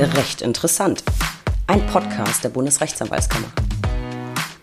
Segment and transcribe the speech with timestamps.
[0.00, 1.04] Recht interessant.
[1.66, 3.48] Ein Podcast der Bundesrechtsanwaltskammer.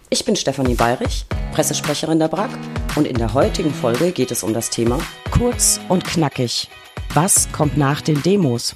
[0.09, 2.49] Ich bin Stefanie Bayrich, Pressesprecherin der BRAG
[2.95, 4.97] und in der heutigen Folge geht es um das Thema
[5.29, 6.69] Kurz und knackig.
[7.13, 8.75] Was kommt nach den Demos?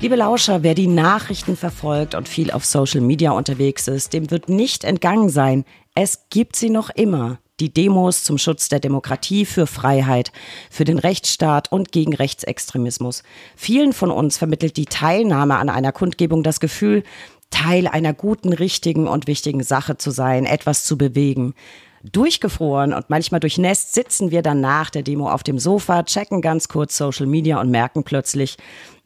[0.00, 4.50] Liebe Lauscher, wer die Nachrichten verfolgt und viel auf Social Media unterwegs ist, dem wird
[4.50, 5.64] nicht entgangen sein.
[5.94, 10.32] Es gibt sie noch immer die Demos zum Schutz der Demokratie, für Freiheit,
[10.70, 13.22] für den Rechtsstaat und gegen Rechtsextremismus.
[13.56, 17.02] Vielen von uns vermittelt die Teilnahme an einer Kundgebung das Gefühl,
[17.50, 21.54] Teil einer guten, richtigen und wichtigen Sache zu sein, etwas zu bewegen.
[22.02, 26.68] Durchgefroren und manchmal durchnässt sitzen wir dann nach der Demo auf dem Sofa, checken ganz
[26.68, 28.56] kurz Social Media und merken plötzlich,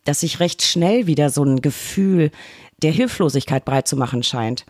[0.05, 2.31] dass sich recht schnell wieder so ein Gefühl
[2.83, 4.65] der Hilflosigkeit breit zu machen scheint.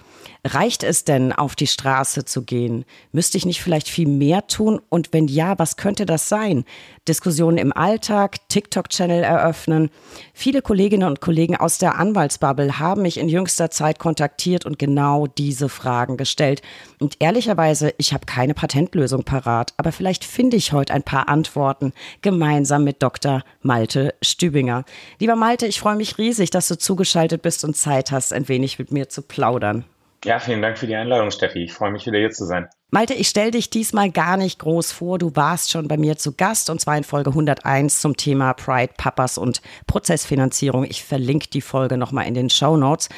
[0.44, 2.84] Reicht es denn, auf die Straße zu gehen?
[3.12, 4.80] Müsste ich nicht vielleicht viel mehr tun?
[4.88, 6.64] Und wenn ja, was könnte das sein?
[7.06, 9.90] Diskussionen im Alltag, TikTok-Channel eröffnen.
[10.34, 15.26] Viele Kolleginnen und Kollegen aus der Anwaltsbubble haben mich in jüngster Zeit kontaktiert und genau
[15.26, 16.60] diese Fragen gestellt.
[16.98, 21.92] Und ehrlicherweise, ich habe keine Patentlösung parat, aber vielleicht finde ich heute ein paar Antworten
[22.20, 23.42] gemeinsam mit Dr.
[23.62, 24.84] Malte Stübinger.
[25.18, 28.78] Lieber Malte, ich freue mich riesig, dass du zugeschaltet bist und Zeit hast, ein wenig
[28.78, 29.84] mit mir zu plaudern.
[30.24, 31.64] Ja, vielen Dank für die Einladung, Steffi.
[31.64, 32.68] Ich freue mich wieder hier zu sein.
[32.94, 35.18] Malte, ich stelle dich diesmal gar nicht groß vor.
[35.18, 38.92] Du warst schon bei mir zu Gast und zwar in Folge 101 zum Thema Pride,
[38.98, 40.84] Papas und Prozessfinanzierung.
[40.84, 43.08] Ich verlinke die Folge nochmal in den Show Notes.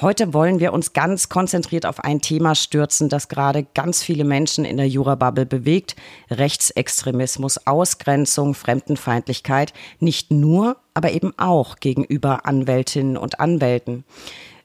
[0.00, 4.64] Heute wollen wir uns ganz konzentriert auf ein Thema stürzen, das gerade ganz viele Menschen
[4.64, 5.94] in der Jurabubble bewegt.
[6.32, 9.72] Rechtsextremismus, Ausgrenzung, Fremdenfeindlichkeit.
[10.00, 14.02] Nicht nur, aber eben auch gegenüber Anwältinnen und Anwälten.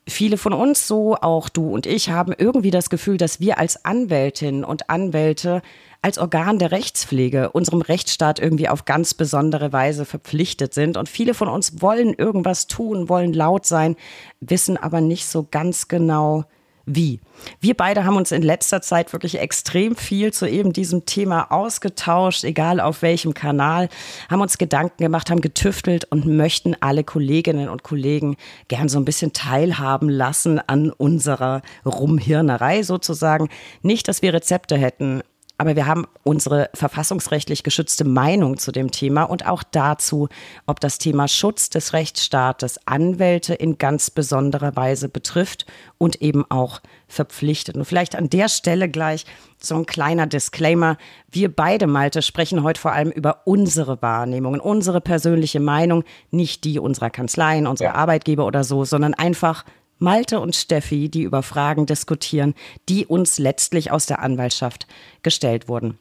[0.07, 3.85] Viele von uns, so auch du und ich, haben irgendwie das Gefühl, dass wir als
[3.85, 5.63] Anwältinnen und Anwälte
[6.03, 10.97] als Organ der Rechtspflege unserem Rechtsstaat irgendwie auf ganz besondere Weise verpflichtet sind.
[10.97, 13.95] Und viele von uns wollen irgendwas tun, wollen laut sein,
[14.39, 16.45] wissen aber nicht so ganz genau,
[16.86, 17.19] wie.
[17.59, 22.44] Wir beide haben uns in letzter Zeit wirklich extrem viel zu eben diesem Thema ausgetauscht,
[22.44, 23.90] egal auf welchem Kanal,
[24.29, 28.38] haben uns Gedanken gemacht, haben getüftelt und möchten alle Kolleginnen und Kollegen
[28.68, 33.50] gern so ein bisschen teilhaben lassen an unserer Rumhirnerei sozusagen.
[33.81, 35.22] Nicht, dass wir Rezepte hätten,
[35.57, 40.27] aber wir haben unsere verfassungsrechtlich geschützte Meinung zu dem Thema und auch dazu,
[40.66, 45.65] ob das Thema Schutz des Rechtsstaates Anwälte in ganz besonderer Weise betrifft
[45.97, 47.77] und eben auch verpflichtet.
[47.77, 49.25] Und vielleicht an der Stelle gleich
[49.57, 50.97] so ein kleiner Disclaimer.
[51.31, 56.79] Wir beide, Malte, sprechen heute vor allem über unsere Wahrnehmungen, unsere persönliche Meinung, nicht die
[56.79, 57.95] unserer Kanzleien, unserer ja.
[57.95, 59.63] Arbeitgeber oder so, sondern einfach
[59.97, 62.53] Malte und Steffi, die über Fragen diskutieren,
[62.89, 64.88] die uns letztlich aus der Anwaltschaft
[65.23, 65.97] gestellt wurden.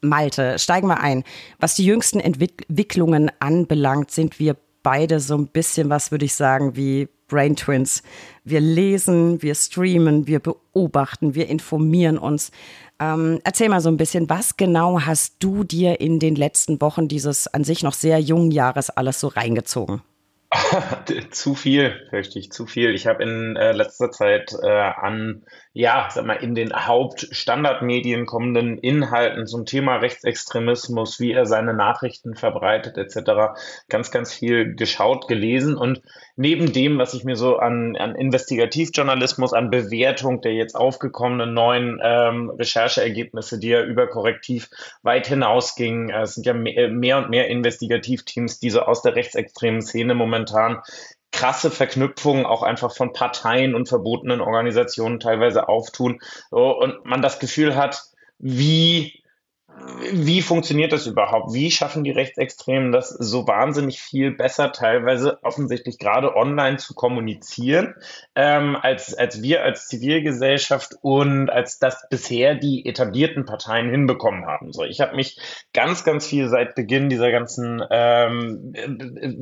[0.00, 1.22] Malte, steigen wir ein.
[1.60, 6.76] Was die jüngsten Entwicklungen anbelangt, sind wir beide so ein bisschen, was würde ich sagen,
[6.76, 8.02] wie Brain Twins.
[8.44, 12.50] Wir lesen, wir streamen, wir beobachten, wir informieren uns.
[12.98, 17.08] Ähm, erzähl mal so ein bisschen, was genau hast du dir in den letzten Wochen
[17.08, 20.02] dieses an sich noch sehr jungen Jahres alles so reingezogen?
[21.30, 22.94] zu viel, fürchte ich, zu viel.
[22.94, 28.76] Ich habe in äh, letzter Zeit äh, an, ja, sag mal, in den Hauptstandardmedien kommenden
[28.76, 33.54] Inhalten zum Thema Rechtsextremismus, wie er seine Nachrichten verbreitet, etc.,
[33.88, 36.02] ganz, ganz viel geschaut, gelesen und
[36.36, 41.98] neben dem, was ich mir so an, an Investigativjournalismus, an Bewertung der jetzt aufgekommenen neuen
[42.02, 44.68] ähm, Rechercheergebnisse, die ja überkorrektiv
[45.02, 49.16] weit hinausgingen, äh, es sind ja mehr, mehr und mehr Investigativteams, die so aus der
[49.16, 50.41] rechtsextremen Szene momentan
[51.32, 56.20] krasse Verknüpfungen auch einfach von Parteien und verbotenen Organisationen teilweise auftun.
[56.50, 58.02] Und man das Gefühl hat,
[58.38, 59.21] wie
[60.12, 61.52] wie funktioniert das überhaupt?
[61.52, 67.94] Wie schaffen die Rechtsextremen das so wahnsinnig viel besser, teilweise offensichtlich gerade online zu kommunizieren,
[68.34, 74.72] ähm, als, als wir als Zivilgesellschaft und als das bisher die etablierten Parteien hinbekommen haben?
[74.72, 75.38] So, ich habe mich
[75.72, 78.74] ganz, ganz viel seit Beginn dieser ganzen ähm,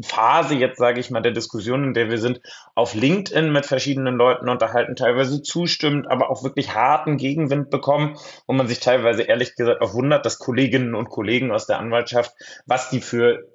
[0.05, 2.41] Phase, jetzt sage ich mal, der Diskussion, in der wir sind,
[2.75, 8.17] auf LinkedIn mit verschiedenen Leuten unterhalten, teilweise zustimmend, aber auch wirklich harten Gegenwind bekommen,
[8.47, 12.33] wo man sich teilweise ehrlich gesagt auch wundert, dass Kolleginnen und Kollegen aus der Anwaltschaft,
[12.67, 13.49] was die für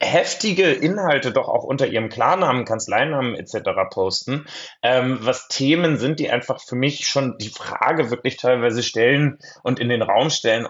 [0.00, 3.70] heftige Inhalte doch auch unter ihrem Klarnamen, Kanzleinamen etc.
[3.90, 4.46] posten,
[4.82, 9.80] ähm, was Themen sind, die einfach für mich schon die Frage wirklich teilweise stellen und
[9.80, 10.68] in den Raum stellen,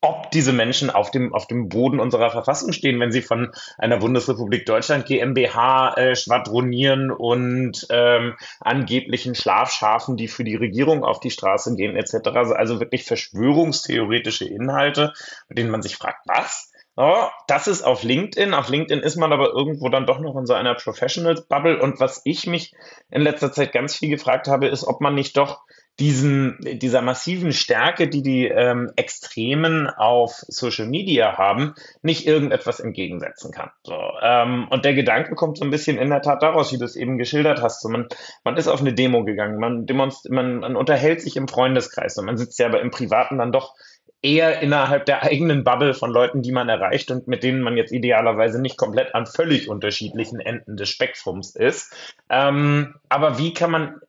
[0.00, 3.98] ob diese Menschen auf dem, auf dem Boden unserer Verfassung stehen, wenn sie von einer
[3.98, 11.30] Bundesrepublik Deutschland GmbH äh, schwadronieren und ähm, angeblichen Schlafschafen, die für die Regierung auf die
[11.30, 12.28] Straße gehen etc.
[12.54, 15.12] Also wirklich verschwörungstheoretische Inhalte,
[15.48, 16.70] bei denen man sich fragt, was?
[16.98, 18.52] oh, das ist auf LinkedIn.
[18.52, 21.80] Auf LinkedIn ist man aber irgendwo dann doch noch in so einer Professionals-Bubble.
[21.80, 22.74] Und was ich mich
[23.08, 25.62] in letzter Zeit ganz viel gefragt habe, ist, ob man nicht doch
[26.00, 33.50] diesen, dieser massiven Stärke, die die ähm, Extremen auf Social Media haben, nicht irgendetwas entgegensetzen
[33.50, 33.70] kann.
[33.82, 36.84] So, ähm, und der Gedanke kommt so ein bisschen in der Tat daraus, wie du
[36.84, 37.82] es eben geschildert hast.
[37.82, 38.06] So, man,
[38.44, 42.26] man ist auf eine Demo gegangen, man, demonst man, man unterhält sich im Freundeskreis und
[42.26, 43.74] man sitzt ja aber im Privaten dann doch
[44.22, 47.92] eher innerhalb der eigenen Bubble von Leuten, die man erreicht und mit denen man jetzt
[47.92, 51.94] idealerweise nicht komplett an völlig unterschiedlichen Enden des Spektrums ist.
[52.28, 54.00] Ähm, aber wie kann man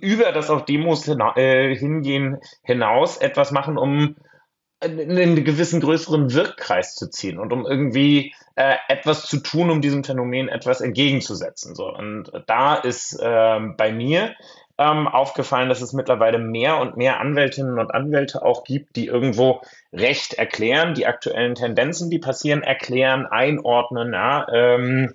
[0.00, 4.16] über das auf Demos hina äh, hingehen hinaus etwas machen, um
[4.80, 10.02] einen gewissen größeren Wirkkreis zu ziehen und um irgendwie äh, etwas zu tun, um diesem
[10.02, 11.74] Phänomen etwas entgegenzusetzen.
[11.74, 14.34] So und da ist äh, bei mir
[14.78, 19.60] ähm, aufgefallen, dass es mittlerweile mehr und mehr Anwältinnen und Anwälte auch gibt, die irgendwo
[19.92, 25.14] Recht erklären, die aktuellen Tendenzen, die passieren, erklären, einordnen, ja, ähm,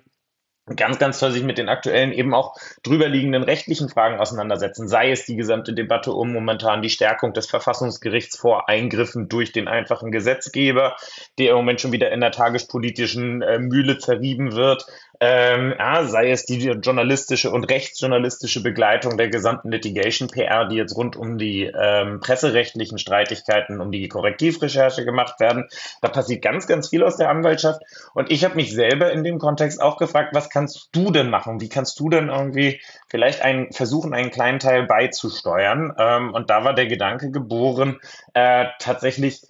[0.76, 5.24] ganz, ganz toll sich mit den aktuellen eben auch drüberliegenden rechtlichen Fragen auseinandersetzen, sei es
[5.24, 10.96] die gesamte Debatte um momentan die Stärkung des Verfassungsgerichts vor Eingriffen durch den einfachen Gesetzgeber,
[11.38, 14.86] der im Moment schon wieder in der tagespolitischen äh, Mühle zerrieben wird,
[15.20, 21.16] ähm, ja, sei es die journalistische und rechtsjournalistische Begleitung der gesamten Litigation-PR, die jetzt rund
[21.16, 25.68] um die ähm, presserechtlichen Streitigkeiten, um die Korrektivrecherche gemacht werden.
[26.02, 27.82] Da passiert ganz, ganz viel aus der Anwaltschaft.
[28.14, 31.60] Und ich habe mich selber in dem Kontext auch gefragt, was kannst du denn machen?
[31.60, 35.94] Wie kannst du denn irgendwie vielleicht einen, versuchen, einen kleinen Teil beizusteuern?
[35.98, 38.00] Ähm, und da war der Gedanke geboren,
[38.34, 39.42] äh, tatsächlich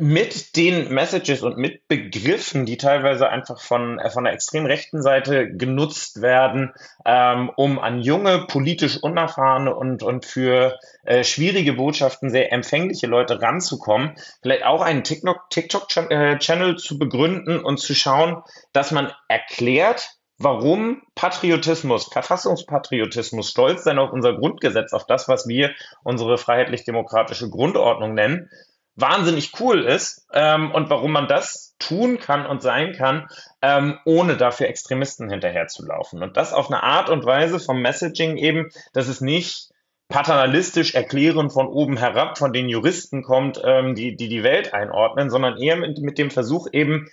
[0.00, 5.02] mit den Messages und mit Begriffen, die teilweise einfach von, äh, von der extrem rechten
[5.02, 6.72] Seite genutzt werden,
[7.04, 13.42] ähm, um an junge, politisch unerfahrene und, und für äh, schwierige Botschaften sehr empfängliche Leute
[13.42, 18.42] ranzukommen, vielleicht auch einen TikTok-Channel äh, zu begründen und zu schauen,
[18.72, 25.72] dass man erklärt, warum Patriotismus, Verfassungspatriotismus, Stolz sein auf unser Grundgesetz, auf das, was wir
[26.02, 28.48] unsere freiheitlich-demokratische Grundordnung nennen,
[29.00, 33.28] wahnsinnig cool ist ähm, und warum man das tun kann und sein kann,
[33.62, 36.22] ähm, ohne dafür Extremisten hinterherzulaufen.
[36.22, 39.70] Und das auf eine Art und Weise vom Messaging eben, dass es nicht
[40.08, 45.30] paternalistisch erklären von oben herab, von den Juristen kommt, ähm, die, die die Welt einordnen,
[45.30, 47.08] sondern eher mit, mit dem Versuch eben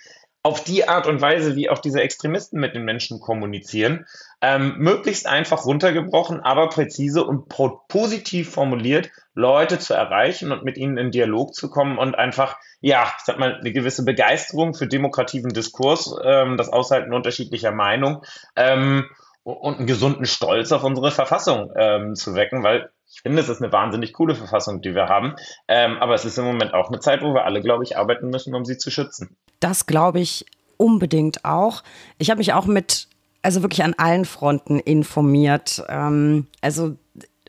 [0.48, 4.06] auf die Art und Weise, wie auch diese Extremisten mit den Menschen kommunizieren,
[4.40, 7.50] ähm, möglichst einfach runtergebrochen, aber präzise und
[7.88, 13.12] positiv formuliert, Leute zu erreichen und mit ihnen in Dialog zu kommen und einfach, ja,
[13.18, 18.24] ich sag mal, eine gewisse Begeisterung für demokrativen Diskurs, ähm, das Aushalten unterschiedlicher Meinung
[18.56, 19.04] ähm,
[19.42, 23.62] und einen gesunden Stolz auf unsere Verfassung ähm, zu wecken, weil ich finde, es ist
[23.62, 25.34] eine wahnsinnig coole Verfassung, die wir haben.
[25.66, 28.28] Ähm, aber es ist im Moment auch eine Zeit, wo wir alle, glaube ich, arbeiten
[28.28, 29.36] müssen, um sie zu schützen.
[29.60, 30.46] Das glaube ich
[30.76, 31.82] unbedingt auch.
[32.18, 33.08] Ich habe mich auch mit,
[33.42, 35.82] also wirklich an allen Fronten informiert.
[35.88, 36.96] Ähm, also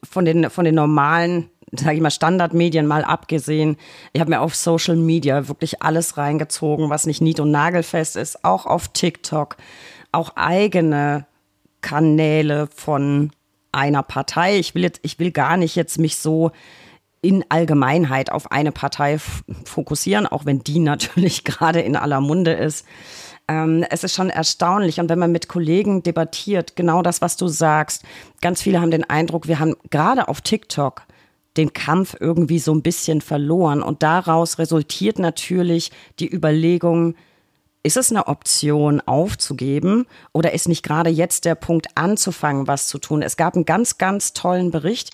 [0.10, 3.78] von den, von den normalen sage ich mal, Standardmedien mal abgesehen.
[4.14, 8.44] Ich habe mir auf Social Media wirklich alles reingezogen, was nicht nied- und nagelfest ist,
[8.44, 9.58] auch auf TikTok,
[10.12, 11.28] auch eigene
[11.82, 13.32] Kanäle von
[13.72, 14.58] einer Partei.
[14.58, 16.52] Ich will jetzt, ich will gar nicht jetzt mich so
[17.22, 19.20] in Allgemeinheit auf eine Partei
[19.66, 22.86] fokussieren, auch wenn die natürlich gerade in aller Munde ist.
[23.48, 25.00] Ähm, es ist schon erstaunlich.
[25.00, 28.04] Und wenn man mit Kollegen debattiert, genau das, was du sagst,
[28.42, 31.04] ganz viele haben den Eindruck, wir haben gerade auf TikTok
[31.58, 33.82] den Kampf irgendwie so ein bisschen verloren.
[33.82, 37.16] Und daraus resultiert natürlich die Überlegung,
[37.84, 42.98] ist es eine Option aufzugeben oder ist nicht gerade jetzt der Punkt anzufangen, was zu
[42.98, 43.22] tun?
[43.22, 45.12] Es gab einen ganz, ganz tollen Bericht.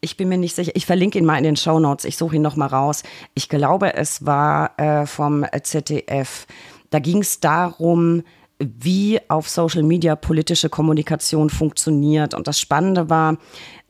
[0.00, 0.72] Ich bin mir nicht sicher.
[0.74, 2.04] Ich verlinke ihn mal in den Show Notes.
[2.04, 3.02] Ich suche ihn noch mal raus.
[3.34, 6.46] Ich glaube, es war äh, vom ZDF.
[6.90, 8.22] Da ging es darum,
[8.58, 12.34] wie auf Social Media politische Kommunikation funktioniert.
[12.34, 13.38] Und das Spannende war,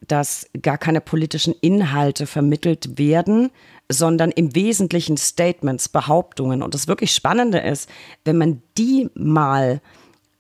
[0.06, 3.50] dass gar keine politischen Inhalte vermittelt werden,
[3.90, 6.62] sondern im Wesentlichen Statements, Behauptungen.
[6.62, 7.88] Und das wirklich Spannende ist,
[8.24, 9.80] wenn man die mal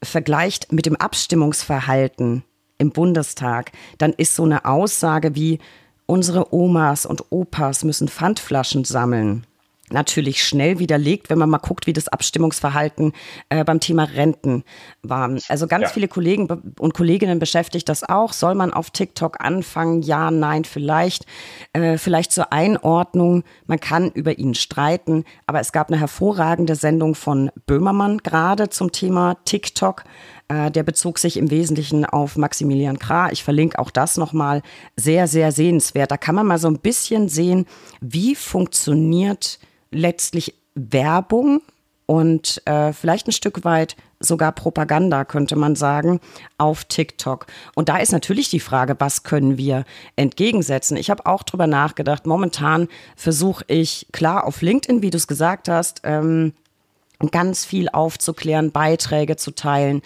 [0.02, 2.44] vergleicht mit dem Abstimmungsverhalten
[2.78, 5.58] im Bundestag, dann ist so eine Aussage wie,
[6.06, 9.46] unsere Omas und Opas müssen Pfandflaschen sammeln
[9.94, 13.12] natürlich schnell widerlegt, wenn man mal guckt, wie das Abstimmungsverhalten
[13.48, 14.64] äh, beim Thema Renten
[15.02, 15.30] war.
[15.48, 15.88] Also ganz ja.
[15.88, 16.46] viele Kollegen
[16.78, 18.34] und Kolleginnen beschäftigt das auch.
[18.34, 20.02] Soll man auf TikTok anfangen?
[20.02, 21.24] Ja, nein, vielleicht.
[21.72, 23.44] Äh, vielleicht zur Einordnung.
[23.66, 28.92] Man kann über ihn streiten, aber es gab eine hervorragende Sendung von Böhmermann gerade zum
[28.92, 30.04] Thema TikTok.
[30.48, 33.30] Äh, der bezog sich im Wesentlichen auf Maximilian Krah.
[33.32, 34.62] Ich verlinke auch das nochmal.
[34.96, 36.10] Sehr, sehr sehenswert.
[36.10, 37.66] Da kann man mal so ein bisschen sehen,
[38.00, 39.58] wie funktioniert
[39.94, 41.62] letztlich Werbung
[42.06, 46.20] und äh, vielleicht ein Stück weit sogar Propaganda, könnte man sagen,
[46.58, 47.46] auf TikTok.
[47.74, 49.84] Und da ist natürlich die Frage, was können wir
[50.16, 50.96] entgegensetzen?
[50.96, 52.26] Ich habe auch drüber nachgedacht.
[52.26, 56.52] Momentan versuche ich, klar, auf LinkedIn, wie du es gesagt hast, ähm,
[57.30, 60.02] ganz viel aufzuklären, Beiträge zu teilen.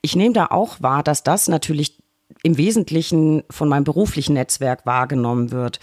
[0.00, 1.98] Ich nehme da auch wahr, dass das natürlich
[2.42, 5.80] im Wesentlichen von meinem beruflichen Netzwerk wahrgenommen wird.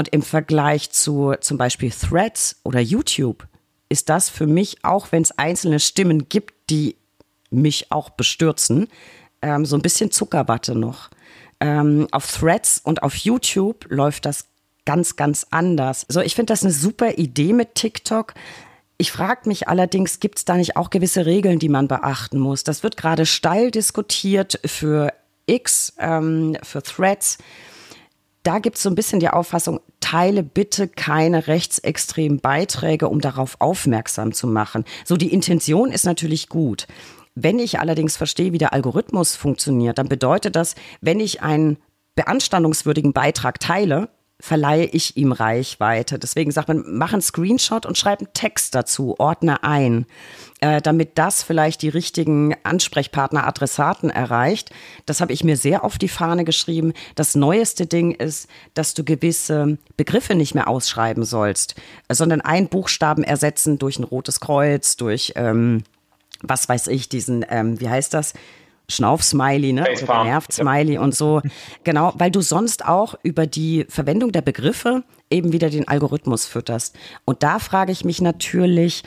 [0.00, 3.46] Und im Vergleich zu zum Beispiel Threads oder YouTube
[3.90, 6.96] ist das für mich, auch wenn es einzelne Stimmen gibt, die
[7.50, 8.88] mich auch bestürzen,
[9.42, 11.10] ähm, so ein bisschen Zuckerwatte noch.
[11.60, 14.46] Ähm, auf Threads und auf YouTube läuft das
[14.86, 16.06] ganz, ganz anders.
[16.08, 18.32] So, ich finde das eine super Idee mit TikTok.
[18.96, 22.64] Ich frage mich allerdings, gibt es da nicht auch gewisse Regeln, die man beachten muss?
[22.64, 25.12] Das wird gerade steil diskutiert für
[25.44, 27.36] X, ähm, für Threads.
[28.42, 33.56] Da gibt es so ein bisschen die Auffassung, teile bitte keine rechtsextremen Beiträge, um darauf
[33.60, 34.84] aufmerksam zu machen.
[35.04, 36.86] So, die Intention ist natürlich gut.
[37.34, 41.76] Wenn ich allerdings verstehe, wie der Algorithmus funktioniert, dann bedeutet das, wenn ich einen
[42.14, 44.08] beanstandungswürdigen Beitrag teile,
[44.40, 46.18] verleihe ich ihm Reichweite.
[46.18, 50.06] Deswegen sagt man, mach einen Screenshot und schreib einen Text dazu, ordne ein,
[50.60, 54.70] äh, damit das vielleicht die richtigen Ansprechpartner, Adressaten erreicht.
[55.06, 56.92] Das habe ich mir sehr auf die Fahne geschrieben.
[57.14, 61.74] Das neueste Ding ist, dass du gewisse Begriffe nicht mehr ausschreiben sollst,
[62.10, 65.82] sondern einen Buchstaben ersetzen durch ein rotes Kreuz, durch ähm,
[66.42, 68.34] was weiß ich, diesen, ähm, wie heißt das?
[68.88, 69.86] Schnauf-Smiley, ne?
[70.02, 71.00] Oder Nerv-Smiley ja.
[71.00, 71.42] und so.
[71.84, 76.96] Genau, weil du sonst auch über die Verwendung der Begriffe eben wieder den Algorithmus fütterst.
[77.24, 79.04] Und da frage ich mich natürlich,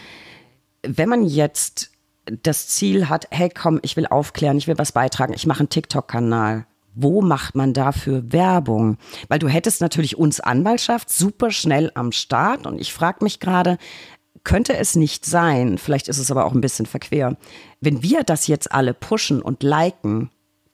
[0.83, 1.91] wenn man jetzt
[2.25, 5.69] das Ziel hat, hey komm, ich will aufklären, ich will was beitragen, ich mache einen
[5.69, 6.65] TikTok-Kanal.
[6.95, 8.97] Wo macht man dafür Werbung?
[9.27, 13.77] Weil du hättest natürlich uns Anwaltschaft super schnell am Start und ich frage mich gerade,
[14.43, 17.37] könnte es nicht sein, vielleicht ist es aber auch ein bisschen verquer,
[17.81, 20.29] wenn wir das jetzt alle pushen und liken,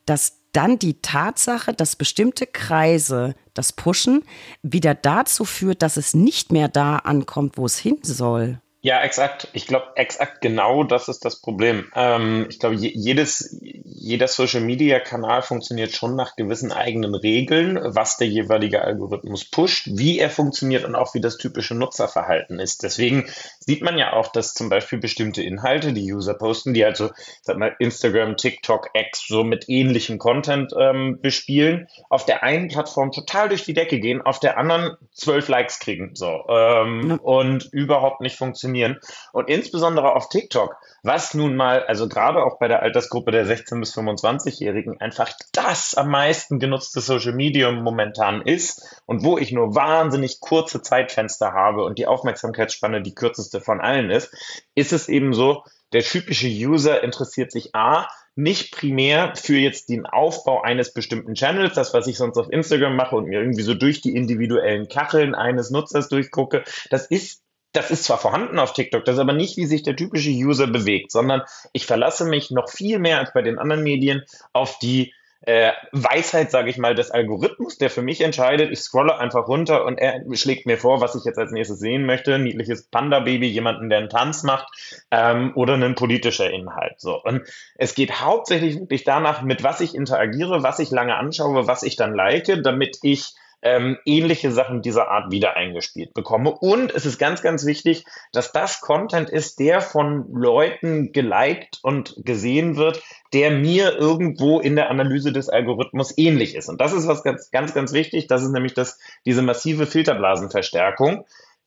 [0.06, 4.24] dass dann die Tatsache, dass bestimmte Kreise das pushen,
[4.64, 8.60] wieder dazu führt, dass es nicht mehr da ankommt, wo es hin soll.
[8.82, 9.50] Ja, exakt.
[9.52, 11.92] Ich glaube, exakt genau das ist das Problem.
[11.96, 18.82] Ähm, ich glaube, jedes, jeder Social-Media-Kanal funktioniert schon nach gewissen eigenen Regeln, was der jeweilige
[18.82, 22.84] Algorithmus pusht, wie er funktioniert und auch wie das typische Nutzerverhalten ist.
[22.84, 27.10] Deswegen sieht man ja auch, dass zum Beispiel bestimmte Inhalte, die User posten, die also,
[27.42, 33.12] sag mal, Instagram, TikTok, X so mit ähnlichem Content ähm, bespielen, auf der einen Plattform
[33.12, 37.16] total durch die Decke gehen, auf der anderen zwölf Likes kriegen, so, ähm, ja.
[37.16, 39.00] und überhaupt nicht funktionieren funktionieren.
[39.34, 43.80] Und insbesondere auf TikTok, was nun mal, also gerade auch bei der Altersgruppe der 16-
[43.80, 49.76] bis 25-Jährigen, einfach das am meisten genutzte Social Media momentan ist und wo ich nur
[49.76, 54.34] wahnsinnig kurze Zeitfenster habe und die Aufmerksamkeitsspanne die kürzeste von allen ist,
[54.76, 60.06] ist es eben so, der typische User interessiert sich A, nicht primär für jetzt den
[60.06, 63.74] Aufbau eines bestimmten Channels, das, was ich sonst auf Instagram mache und mir irgendwie so
[63.74, 69.06] durch die individuellen Kacheln eines Nutzers durchgucke, das ist das ist zwar vorhanden auf TikTok,
[69.06, 72.70] das ist aber nicht, wie sich der typische User bewegt, sondern ich verlasse mich noch
[72.70, 74.24] viel mehr als bei den anderen Medien
[74.54, 78.72] auf die äh, Weisheit, sage ich mal, des Algorithmus, der für mich entscheidet.
[78.72, 82.06] Ich scrolle einfach runter und er schlägt mir vor, was ich jetzt als nächstes sehen
[82.06, 82.36] möchte.
[82.36, 84.68] Ein niedliches Panda-Baby, jemanden, der einen Tanz macht
[85.12, 87.00] ähm, oder ein politischer Inhalt.
[87.00, 87.22] So.
[87.24, 87.44] Und
[87.76, 91.96] es geht hauptsächlich wirklich danach, mit was ich interagiere, was ich lange anschaue, was ich
[91.96, 96.52] dann like, damit ich ähm, ähnliche Sachen dieser Art wieder eingespielt bekomme.
[96.52, 102.16] Und es ist ganz, ganz wichtig, dass das Content ist, der von Leuten geliked und
[102.24, 103.02] gesehen wird,
[103.34, 106.70] der mir irgendwo in der Analyse des Algorithmus ähnlich ist.
[106.70, 108.28] Und das ist was ganz, ganz, ganz wichtig.
[108.28, 111.26] Das ist nämlich das, diese massive Filterblasenverstärkung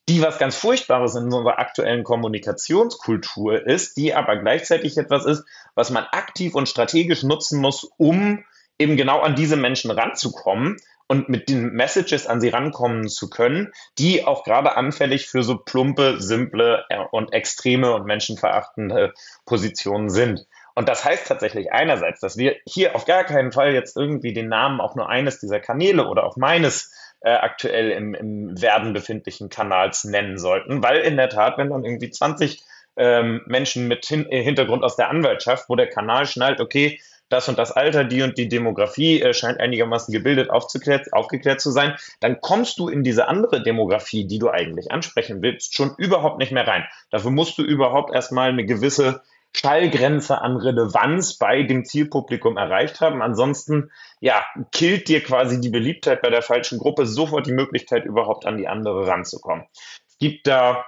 [0.09, 5.45] die was ganz Furchtbares in unserer aktuellen Kommunikationskultur ist, die aber gleichzeitig etwas ist,
[5.75, 8.43] was man aktiv und strategisch nutzen muss, um
[8.77, 13.71] eben genau an diese Menschen ranzukommen, und mit den Messages an sie rankommen zu können,
[13.97, 19.13] die auch gerade anfällig für so plumpe, simple äh, und extreme und menschenverachtende
[19.45, 20.45] Positionen sind.
[20.75, 24.49] Und das heißt tatsächlich einerseits, dass wir hier auf gar keinen Fall jetzt irgendwie den
[24.49, 26.91] Namen auch nur eines dieser Kanäle oder auch meines
[27.21, 31.85] äh, aktuell im, im Werden befindlichen Kanals nennen sollten, weil in der Tat, wenn dann
[31.85, 32.63] irgendwie 20
[32.95, 36.99] ähm, Menschen mit Hin Hintergrund aus der Anwaltschaft, wo der Kanal schnallt, okay,
[37.29, 41.95] das und das Alter, die und die Demografie äh, scheint einigermaßen gebildet, aufgeklärt zu sein,
[42.19, 46.51] dann kommst du in diese andere Demografie, die du eigentlich ansprechen willst, schon überhaupt nicht
[46.51, 46.85] mehr rein.
[47.09, 49.21] Dafür musst du überhaupt erstmal eine gewisse
[49.55, 53.21] Stallgrenze an Relevanz bei dem Zielpublikum erreicht haben.
[53.21, 58.45] Ansonsten, ja, killt dir quasi die Beliebtheit bei der falschen Gruppe sofort die Möglichkeit, überhaupt
[58.45, 59.65] an die andere ranzukommen.
[60.07, 60.83] Es gibt da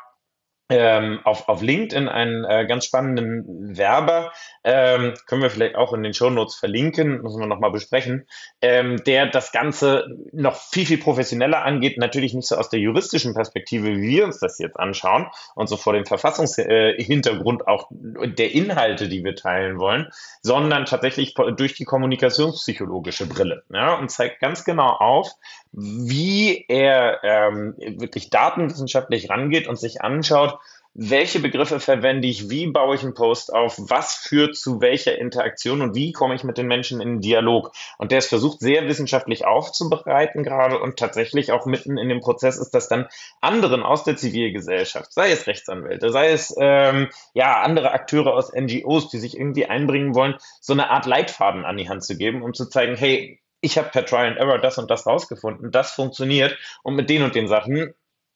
[0.70, 4.32] ähm, auf, auf LinkedIn einen äh, ganz spannenden Werber,
[4.64, 8.26] ähm, können wir vielleicht auch in den Show Notes verlinken, müssen wir nochmal besprechen,
[8.62, 13.36] ähm, der das Ganze noch viel, viel professioneller angeht, natürlich nicht so aus der juristischen
[13.36, 18.52] Perspektive, wie wir uns das jetzt anschauen und so vor dem Verfassungshintergrund äh, auch der
[18.54, 20.08] Inhalte, die wir teilen wollen,
[20.42, 25.32] sondern tatsächlich durch die kommunikationspsychologische Brille ja, und zeigt ganz genau auf,
[25.72, 30.58] wie er ähm, wirklich datenwissenschaftlich rangeht und sich anschaut,
[30.98, 35.82] welche Begriffe verwende ich, wie baue ich einen Post auf, was führt zu welcher Interaktion?
[35.82, 37.74] Und wie komme ich mit den Menschen in den Dialog.
[37.98, 40.80] Und der ist versucht, sehr wissenschaftlich aufzubereiten gerade.
[40.80, 43.08] Und tatsächlich auch mitten in dem Prozess ist, dass dann
[43.42, 49.10] anderen aus der Zivilgesellschaft, sei es Rechtsanwälte, sei es ähm, ja andere Akteure aus NGOs,
[49.10, 52.54] die sich irgendwie einbringen wollen, so eine Art Leitfaden an die Hand zu geben, um
[52.54, 56.58] zu zeigen, hey, ich habe per Try and Error das und das rausgefunden, das funktioniert.
[56.84, 57.94] Und mit den und den Sachen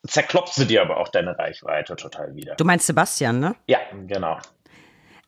[0.07, 2.55] zerklopfst du dir aber auch deine Reichweite total wieder.
[2.55, 3.55] Du meinst Sebastian, ne?
[3.67, 4.37] Ja, genau.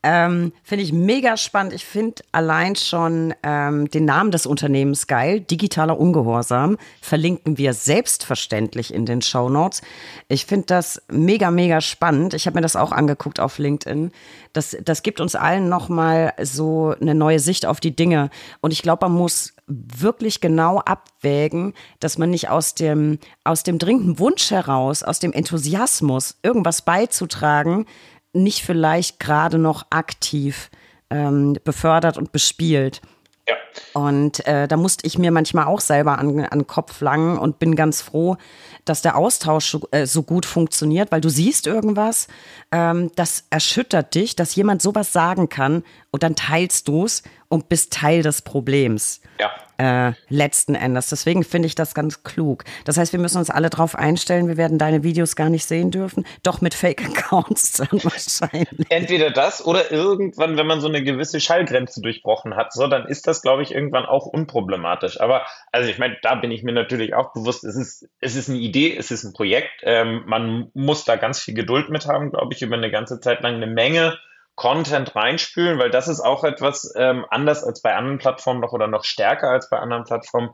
[0.04, 1.72] Ähm, finde ich mega spannend.
[1.72, 5.38] Ich finde allein schon ähm, den Namen des Unternehmens geil.
[5.38, 9.80] Digitaler Ungehorsam verlinken wir selbstverständlich in den Show Notes.
[10.26, 12.34] Ich finde das mega, mega spannend.
[12.34, 14.10] Ich habe mir das auch angeguckt auf LinkedIn.
[14.52, 18.30] Das, das gibt uns allen nochmal so eine neue Sicht auf die Dinge.
[18.60, 19.54] Und ich glaube, man muss
[19.96, 25.32] wirklich genau abwägen, dass man nicht aus dem, aus dem dringenden Wunsch heraus, aus dem
[25.32, 27.86] Enthusiasmus, irgendwas beizutragen,
[28.32, 30.70] nicht vielleicht gerade noch aktiv
[31.10, 33.02] ähm, befördert und bespielt.
[33.48, 33.56] Ja.
[33.94, 37.58] Und äh, da musste ich mir manchmal auch selber an, an den Kopf langen und
[37.58, 38.36] bin ganz froh,
[38.84, 42.28] dass der Austausch so, äh, so gut funktioniert, weil du siehst irgendwas,
[42.70, 47.68] ähm, das erschüttert dich, dass jemand sowas sagen kann und dann teilst du es und
[47.68, 49.20] bist Teil des Problems.
[49.40, 49.50] Ja
[49.82, 51.08] äh, letzten Endes.
[51.08, 52.64] Deswegen finde ich das ganz klug.
[52.84, 55.90] Das heißt, wir müssen uns alle darauf einstellen, wir werden deine Videos gar nicht sehen
[55.90, 56.24] dürfen.
[56.44, 58.86] Doch mit Fake-Accounts dann wahrscheinlich.
[58.90, 63.26] Entweder das oder irgendwann, wenn man so eine gewisse Schallgrenze durchbrochen hat, so, dann ist
[63.26, 65.20] das, glaube ich, irgendwann auch unproblematisch.
[65.20, 68.48] Aber, also ich meine, da bin ich mir natürlich auch bewusst, es ist, es ist
[68.48, 69.72] eine Idee, es ist ein Projekt.
[69.82, 73.42] Ähm, man muss da ganz viel Geduld mit haben, glaube ich, über eine ganze Zeit
[73.42, 74.16] lang eine Menge
[74.54, 78.86] Content reinspülen, weil das ist auch etwas ähm, anders als bei anderen Plattformen noch oder
[78.86, 80.50] noch stärker als bei anderen Plattformen.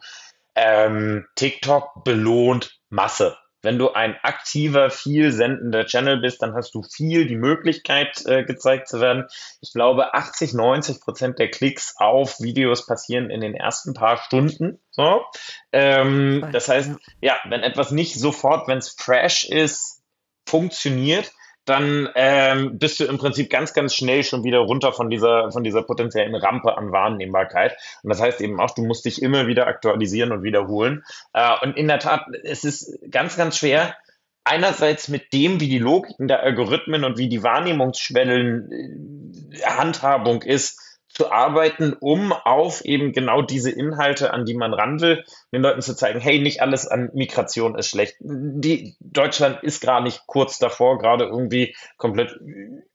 [0.55, 3.37] Ähm, TikTok belohnt Masse.
[3.61, 8.45] Wenn du ein aktiver, viel sendender Channel bist, dann hast du viel die Möglichkeit, äh,
[8.45, 9.27] gezeigt zu werden.
[9.61, 14.81] Ich glaube, 80, 90 Prozent der Klicks auf Videos passieren in den ersten paar Stunden.
[14.93, 15.25] So.
[15.73, 20.03] Ähm, das heißt, ja, wenn etwas nicht sofort, wenn es fresh ist,
[20.47, 21.33] funktioniert,
[21.69, 25.65] dann ähm, bist du im Prinzip ganz, ganz schnell schon wieder runter von dieser, von
[25.65, 27.77] dieser potenziellen Rampe an Wahrnehmbarkeit.
[28.03, 31.05] Und das heißt eben auch, du musst dich immer wieder aktualisieren und wiederholen.
[31.33, 33.97] Äh, und in der Tat, es ist ganz, ganz schwer,
[34.45, 40.81] einerseits mit dem, wie die Logiken der Algorithmen und wie die Wahrnehmungsschwellen äh, Handhabung ist,
[41.09, 45.81] zu arbeiten, um auf eben genau diese Inhalte, an die man ran will, den Leuten
[45.81, 48.17] zu zeigen, hey, nicht alles an Migration ist schlecht.
[48.21, 52.39] Die, Deutschland ist gerade nicht kurz davor, gerade irgendwie komplett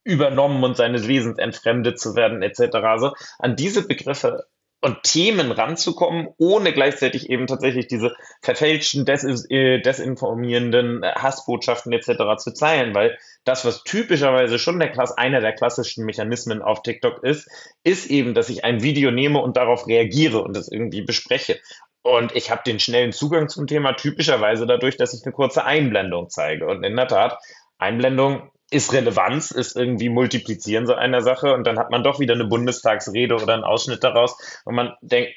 [0.04, 2.76] übernommen und seines Wesens entfremdet zu werden, etc.
[2.76, 4.46] Also an diese Begriffe
[4.84, 12.36] und Themen ranzukommen, ohne gleichzeitig eben tatsächlich diese verfälschten, des, äh, desinformierenden Hassbotschaften etc.
[12.36, 17.24] zu zeigen, weil das, was typischerweise schon der Klasse, einer der klassischen Mechanismen auf TikTok
[17.24, 17.48] ist,
[17.82, 21.58] ist eben, dass ich ein Video nehme und darauf reagiere und das irgendwie bespreche.
[22.02, 26.28] Und ich habe den schnellen Zugang zum Thema typischerweise dadurch, dass ich eine kurze Einblendung
[26.28, 26.66] zeige.
[26.66, 27.38] Und in der Tat,
[27.78, 32.34] Einblendung ist Relevanz, ist irgendwie Multiplizieren so einer Sache und dann hat man doch wieder
[32.34, 35.32] eine Bundestagsrede oder einen Ausschnitt daraus und man denkt,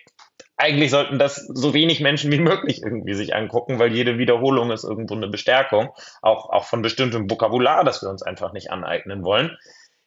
[0.57, 4.83] eigentlich sollten das so wenig Menschen wie möglich irgendwie sich angucken, weil jede Wiederholung ist
[4.83, 5.89] irgendwo eine Bestärkung,
[6.23, 9.55] auch, auch von bestimmtem Vokabular, das wir uns einfach nicht aneignen wollen.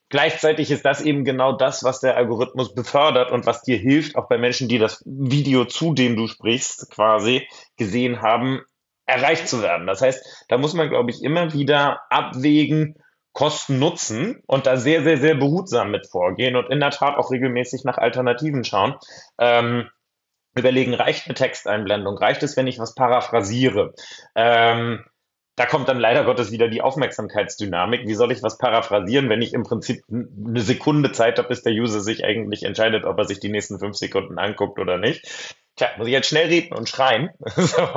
[0.08, 4.28] Gleichzeitig ist das eben genau das, was der Algorithmus befördert und was dir hilft, auch
[4.28, 8.60] bei Menschen, die das Video, zu dem du sprichst, quasi gesehen haben,
[9.06, 9.86] erreicht zu werden.
[9.86, 12.96] Das heißt, da muss man, glaube ich, immer wieder abwägen,
[13.32, 17.84] Kosten-Nutzen und da sehr, sehr, sehr behutsam mit vorgehen und in der Tat auch regelmäßig
[17.84, 18.96] nach Alternativen schauen.
[19.38, 19.88] Ähm,
[20.56, 22.18] überlegen, reicht eine Texteinblendung?
[22.18, 23.94] Reicht es, wenn ich was paraphrasiere?
[24.34, 25.04] Ähm,
[25.56, 28.06] da kommt dann leider Gottes wieder die Aufmerksamkeitsdynamik.
[28.06, 31.74] Wie soll ich was paraphrasieren, wenn ich im Prinzip eine Sekunde Zeit habe, bis der
[31.74, 35.54] User sich eigentlich entscheidet, ob er sich die nächsten fünf Sekunden anguckt oder nicht?
[35.80, 37.30] Tja, muss ich jetzt schnell reden und schreien.
[37.56, 37.88] so,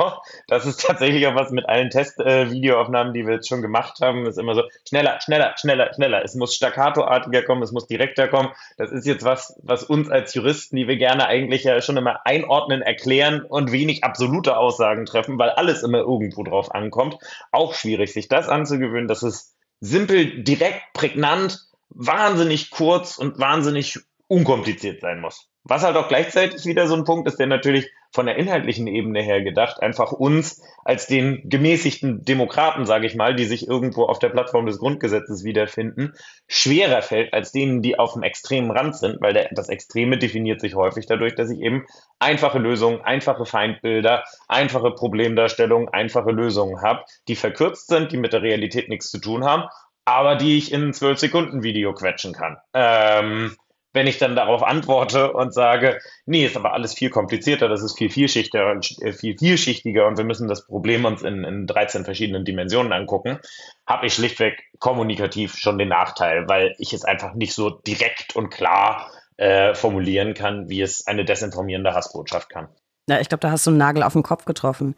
[0.48, 4.24] das ist tatsächlich auch was mit allen Test-Videoaufnahmen, äh, die wir jetzt schon gemacht haben.
[4.24, 6.24] Ist immer so schneller, schneller, schneller, schneller.
[6.24, 8.48] Es muss staccatoartiger kommen, es muss direkter kommen.
[8.78, 12.24] Das ist jetzt was, was uns als Juristen, die wir gerne eigentlich ja schon immer
[12.24, 17.18] einordnen, erklären und wenig absolute Aussagen treffen, weil alles immer irgendwo drauf ankommt.
[17.52, 19.08] Auch schwierig, sich das anzugewöhnen.
[19.08, 21.58] Das ist simpel, direkt, prägnant,
[21.90, 25.50] wahnsinnig kurz und wahnsinnig unkompliziert sein muss.
[25.66, 29.22] Was halt auch gleichzeitig wieder so ein Punkt ist, der natürlich von der inhaltlichen Ebene
[29.22, 34.18] her gedacht einfach uns als den gemäßigten Demokraten, sage ich mal, die sich irgendwo auf
[34.18, 36.12] der Plattform des Grundgesetzes wiederfinden,
[36.46, 40.60] schwerer fällt als denen, die auf dem extremen Rand sind, weil der, das Extreme definiert
[40.60, 41.86] sich häufig dadurch, dass ich eben
[42.18, 48.42] einfache Lösungen, einfache Feindbilder, einfache Problemdarstellungen, einfache Lösungen habe, die verkürzt sind, die mit der
[48.42, 49.64] Realität nichts zu tun haben,
[50.04, 52.58] aber die ich in ein 12 Sekunden Video quetschen kann.
[52.74, 53.56] Ähm,
[53.94, 57.96] wenn ich dann darauf antworte und sage, nee, ist aber alles viel komplizierter, das ist
[57.96, 62.04] viel vielschichtiger und äh, viel vielschichtiger und wir müssen das Problem uns in, in 13
[62.04, 63.38] verschiedenen Dimensionen angucken,
[63.86, 68.50] habe ich schlichtweg kommunikativ schon den Nachteil, weil ich es einfach nicht so direkt und
[68.50, 72.68] klar äh, formulieren kann, wie es eine desinformierende Hassbotschaft kann.
[73.08, 74.96] Ja, ich glaube, da hast du einen Nagel auf den Kopf getroffen.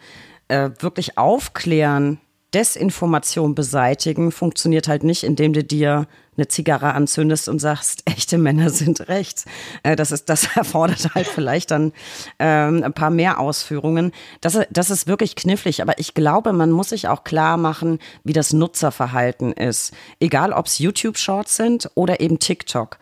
[0.49, 2.21] Äh, wirklich aufklären,
[2.55, 6.07] Desinformation beseitigen funktioniert halt nicht, indem du dir
[6.37, 9.45] eine Zigarre anzündest und sagst, echte Männer sind rechts.
[9.83, 11.93] Äh, das, ist, das erfordert halt vielleicht dann
[12.39, 14.13] ähm, ein paar mehr Ausführungen.
[14.41, 18.33] Das, das ist wirklich knifflig, aber ich glaube, man muss sich auch klar machen, wie
[18.33, 19.93] das Nutzerverhalten ist.
[20.21, 22.99] Egal, ob es YouTube-Shorts sind oder eben TikTok.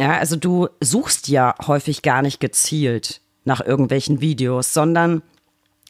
[0.00, 5.22] Ja, also du suchst ja häufig gar nicht gezielt nach irgendwelchen Videos, sondern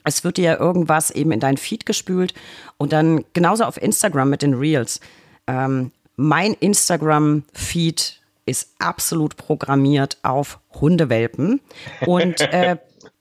[0.08, 2.34] es wird dir ja irgendwas eben in dein Feed gespült
[2.76, 5.00] und dann genauso auf Instagram mit den Reels.
[5.46, 11.60] Ähm, mein Instagram-Feed ist absolut programmiert auf Hundewelpen
[12.06, 12.76] und äh,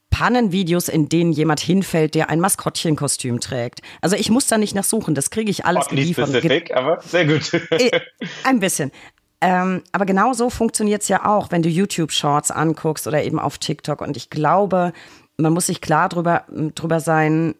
[0.09, 3.81] Pannenvideos, in denen jemand hinfällt, der ein Maskottchenkostüm trägt.
[4.01, 6.29] Also ich muss da nicht nachsuchen, das kriege ich alles geliefert.
[6.29, 7.53] Nicht specific, aber sehr gut.
[7.53, 7.99] Äh,
[8.43, 8.91] ein bisschen.
[9.39, 13.59] Ähm, aber genau so funktioniert es ja auch, wenn du YouTube-Shorts anguckst oder eben auf
[13.59, 14.01] TikTok.
[14.01, 14.93] Und ich glaube,
[15.37, 16.45] man muss sich klar drüber,
[16.75, 17.55] drüber sein,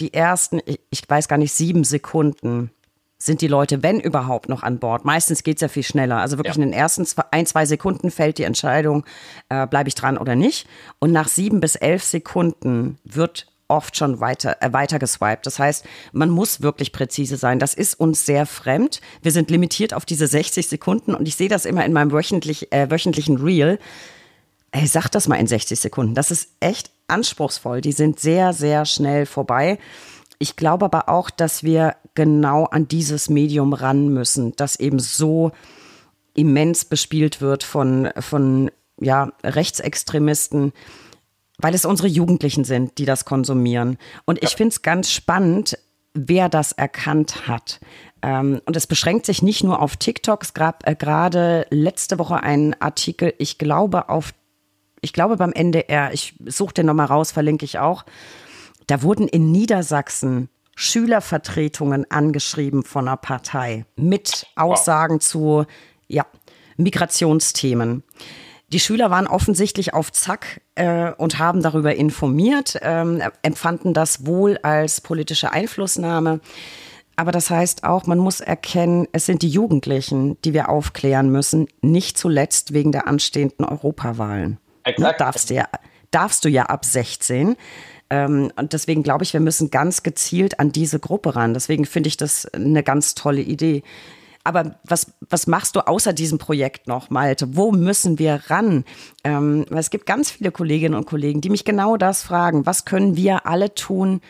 [0.00, 0.60] die ersten,
[0.90, 2.70] ich weiß gar nicht, sieben Sekunden
[3.18, 5.04] sind die Leute, wenn überhaupt, noch an Bord.
[5.04, 6.18] Meistens geht es ja viel schneller.
[6.18, 6.62] Also wirklich ja.
[6.62, 9.04] in den ersten zwei, ein, zwei Sekunden fällt die Entscheidung,
[9.48, 10.66] äh, bleibe ich dran oder nicht.
[10.98, 15.46] Und nach sieben bis elf Sekunden wird oft schon weiter, äh, weiter geswiped.
[15.46, 17.58] Das heißt, man muss wirklich präzise sein.
[17.58, 19.00] Das ist uns sehr fremd.
[19.22, 22.72] Wir sind limitiert auf diese 60 Sekunden und ich sehe das immer in meinem wöchentlich,
[22.72, 23.78] äh, wöchentlichen Reel.
[24.76, 26.14] Ey, sag das mal in 60 Sekunden.
[26.14, 27.80] Das ist echt anspruchsvoll.
[27.80, 29.78] Die sind sehr, sehr schnell vorbei.
[30.40, 35.52] Ich glaube aber auch, dass wir genau an dieses Medium ran müssen, das eben so
[36.34, 40.72] immens bespielt wird von, von ja, Rechtsextremisten,
[41.58, 43.96] weil es unsere Jugendlichen sind, die das konsumieren.
[44.24, 45.78] Und ich finde es ganz spannend,
[46.14, 47.78] wer das erkannt hat.
[48.22, 50.42] Ähm, und es beschränkt sich nicht nur auf TikTok.
[50.42, 54.34] Es gab äh, gerade letzte Woche einen Artikel, ich glaube, auf
[55.04, 58.04] ich glaube beim NDR, ich suche den nochmal raus, verlinke ich auch,
[58.86, 65.22] da wurden in Niedersachsen Schülervertretungen angeschrieben von einer Partei mit Aussagen wow.
[65.22, 65.66] zu
[66.08, 66.26] ja,
[66.76, 68.02] Migrationsthemen.
[68.72, 74.58] Die Schüler waren offensichtlich auf Zack äh, und haben darüber informiert, äh, empfanden das wohl
[74.62, 76.40] als politische Einflussnahme.
[77.14, 81.68] Aber das heißt auch, man muss erkennen, es sind die Jugendlichen, die wir aufklären müssen,
[81.82, 84.58] nicht zuletzt wegen der anstehenden Europawahlen.
[84.84, 84.98] Exakt.
[84.98, 85.68] Ne, darfst, du ja,
[86.10, 87.56] darfst du ja ab 16.
[88.10, 91.54] Ähm, und deswegen glaube ich, wir müssen ganz gezielt an diese Gruppe ran.
[91.54, 93.82] Deswegen finde ich das eine ganz tolle Idee.
[94.44, 97.56] Aber was, was machst du außer diesem Projekt noch, Malte?
[97.56, 98.84] Wo müssen wir ran?
[99.24, 102.66] Ähm, es gibt ganz viele Kolleginnen und Kollegen, die mich genau das fragen.
[102.66, 104.20] Was können wir alle tun,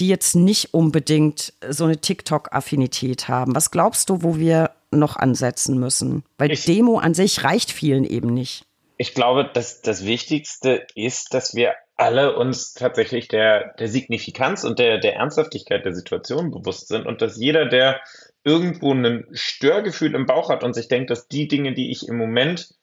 [0.00, 3.54] die jetzt nicht unbedingt so eine TikTok-Affinität haben?
[3.54, 6.24] Was glaubst du, wo wir noch ansetzen müssen?
[6.38, 8.67] Weil ich, Demo an sich reicht vielen eben nicht
[8.98, 14.78] ich glaube, dass das Wichtigste ist, dass wir alle uns tatsächlich der, der Signifikanz und
[14.80, 18.00] der, der Ernsthaftigkeit der Situation bewusst sind und dass jeder, der
[18.44, 22.16] irgendwo ein Störgefühl im Bauch hat und sich denkt, dass die Dinge, die ich im
[22.16, 22.74] Moment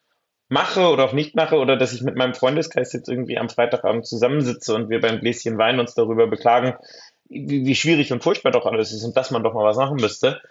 [0.48, 4.06] mache oder auch nicht mache oder dass ich mit meinem Freundeskreis jetzt irgendwie am Freitagabend
[4.06, 6.76] zusammensitze und wir beim Gläschen Wein uns darüber beklagen,
[7.28, 9.98] wie, wie schwierig und furchtbar doch alles ist und dass man doch mal was machen
[9.98, 10.42] müsste,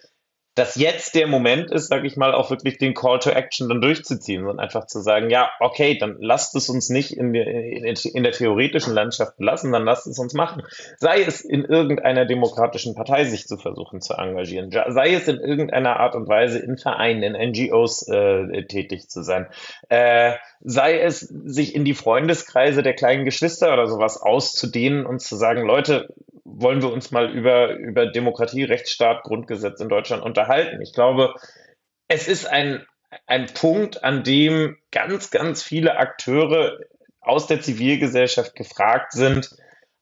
[0.54, 3.80] dass jetzt der Moment ist, sage ich mal, auch wirklich den Call to Action dann
[3.80, 8.22] durchzuziehen und einfach zu sagen, ja, okay, dann lasst es uns nicht in der, in
[8.22, 10.62] der theoretischen Landschaft belassen, dann lasst es uns machen.
[10.98, 15.98] Sei es in irgendeiner demokratischen Partei sich zu versuchen zu engagieren, sei es in irgendeiner
[15.98, 19.48] Art und Weise in Vereinen, in NGOs äh, tätig zu sein,
[19.88, 25.34] äh, sei es sich in die Freundeskreise der kleinen Geschwister oder sowas auszudehnen und zu
[25.34, 26.08] sagen, Leute,
[26.44, 30.80] wollen wir uns mal über, über Demokratie, Rechtsstaat, Grundgesetz in Deutschland unterhalten.
[30.82, 31.34] Ich glaube,
[32.08, 32.86] es ist ein,
[33.26, 36.78] ein Punkt, an dem ganz, ganz viele Akteure
[37.20, 39.50] aus der Zivilgesellschaft gefragt sind,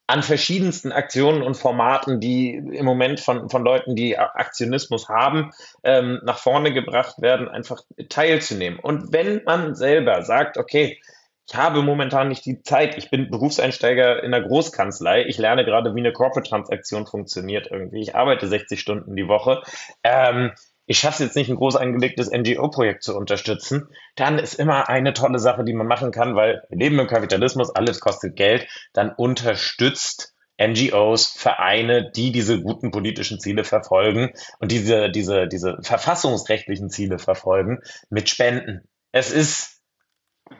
[0.08, 5.52] an verschiedensten Aktionen und Formaten, die im Moment von, von Leuten, die Aktionismus haben,
[5.84, 8.78] ähm, nach vorne gebracht werden, einfach teilzunehmen.
[8.80, 11.00] Und wenn man selber sagt, okay,
[11.48, 15.94] ich habe momentan nicht die Zeit, ich bin Berufseinsteiger in der Großkanzlei, ich lerne gerade,
[15.94, 19.62] wie eine Corporate-Transaktion funktioniert irgendwie, ich arbeite 60 Stunden die Woche,
[20.02, 20.52] ähm,
[20.86, 25.12] ich schaffe es jetzt nicht, ein groß angelegtes NGO-Projekt zu unterstützen, dann ist immer eine
[25.12, 29.10] tolle Sache, die man machen kann, weil wir leben im Kapitalismus, alles kostet Geld, dann
[29.10, 37.18] unterstützt NGOs, Vereine, die diese guten politischen Ziele verfolgen und diese, diese, diese verfassungsrechtlichen Ziele
[37.18, 38.82] verfolgen, mit Spenden.
[39.12, 39.71] Es ist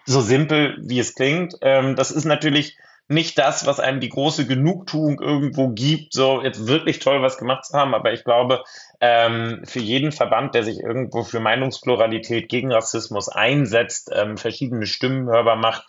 [0.04, 1.54] so simpel, wie es klingt.
[1.60, 2.76] Ähm, das ist natürlich
[3.08, 7.64] nicht das, was einem die große Genugtuung irgendwo gibt, so jetzt wirklich toll was gemacht
[7.64, 7.94] zu haben.
[7.94, 8.62] Aber ich glaube,
[9.00, 15.28] ähm, für jeden Verband, der sich irgendwo für Meinungspluralität gegen Rassismus einsetzt, ähm, verschiedene Stimmen
[15.28, 15.84] hörbar macht,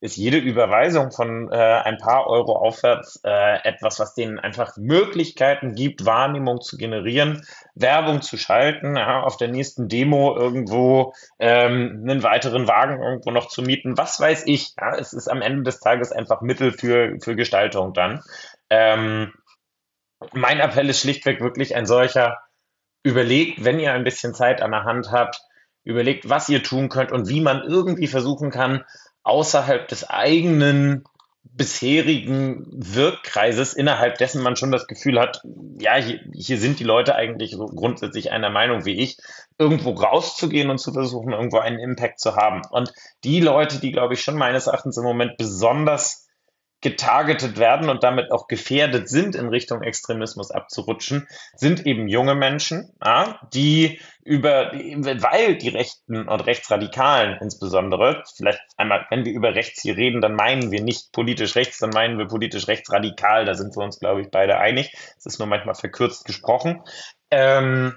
[0.00, 5.74] ist jede Überweisung von äh, ein paar Euro aufwärts äh, etwas, was denen einfach Möglichkeiten
[5.74, 12.22] gibt, Wahrnehmung zu generieren, Werbung zu schalten, ja, auf der nächsten Demo irgendwo ähm, einen
[12.22, 14.74] weiteren Wagen irgendwo noch zu mieten, was weiß ich.
[14.78, 18.22] Ja, es ist am Ende des Tages einfach Mittel für, für Gestaltung dann.
[18.68, 19.32] Ähm,
[20.32, 22.38] mein Appell ist schlichtweg wirklich ein solcher,
[23.02, 25.40] überlegt, wenn ihr ein bisschen Zeit an der Hand habt,
[25.84, 28.84] überlegt, was ihr tun könnt und wie man irgendwie versuchen kann,
[29.26, 31.04] außerhalb des eigenen
[31.42, 35.40] bisherigen Wirkkreises, innerhalb dessen man schon das Gefühl hat,
[35.80, 39.16] ja, hier, hier sind die Leute eigentlich so grundsätzlich einer Meinung wie ich,
[39.58, 42.62] irgendwo rauszugehen und zu versuchen, irgendwo einen Impact zu haben.
[42.70, 42.92] Und
[43.24, 46.25] die Leute, die, glaube ich, schon meines Erachtens im Moment besonders
[46.86, 52.92] getargetet werden und damit auch gefährdet sind, in Richtung Extremismus abzurutschen, sind eben junge Menschen,
[53.04, 59.82] ja, die über, weil die Rechten und Rechtsradikalen insbesondere, vielleicht einmal, wenn wir über rechts
[59.82, 63.74] hier reden, dann meinen wir nicht politisch rechts, dann meinen wir politisch rechtsradikal, da sind
[63.76, 64.92] wir uns, glaube ich, beide einig.
[65.18, 66.82] Es ist nur manchmal verkürzt gesprochen.
[67.32, 67.96] Ähm,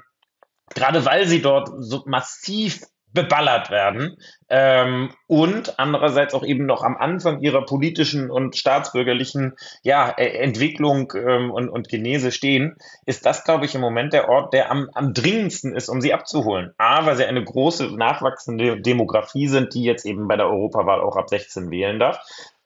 [0.73, 2.81] gerade weil sie dort so massiv
[3.13, 4.17] beballert werden
[4.49, 11.13] ähm, und andererseits auch eben noch am Anfang ihrer politischen und staatsbürgerlichen ja, e, Entwicklung
[11.15, 14.89] ähm, und, und Genese stehen, ist das, glaube ich, im Moment der Ort, der am,
[14.93, 16.73] am dringendsten ist, um sie abzuholen.
[16.77, 21.15] A, weil sie eine große nachwachsende Demografie sind, die jetzt eben bei der Europawahl auch
[21.15, 22.19] ab 16 wählen darf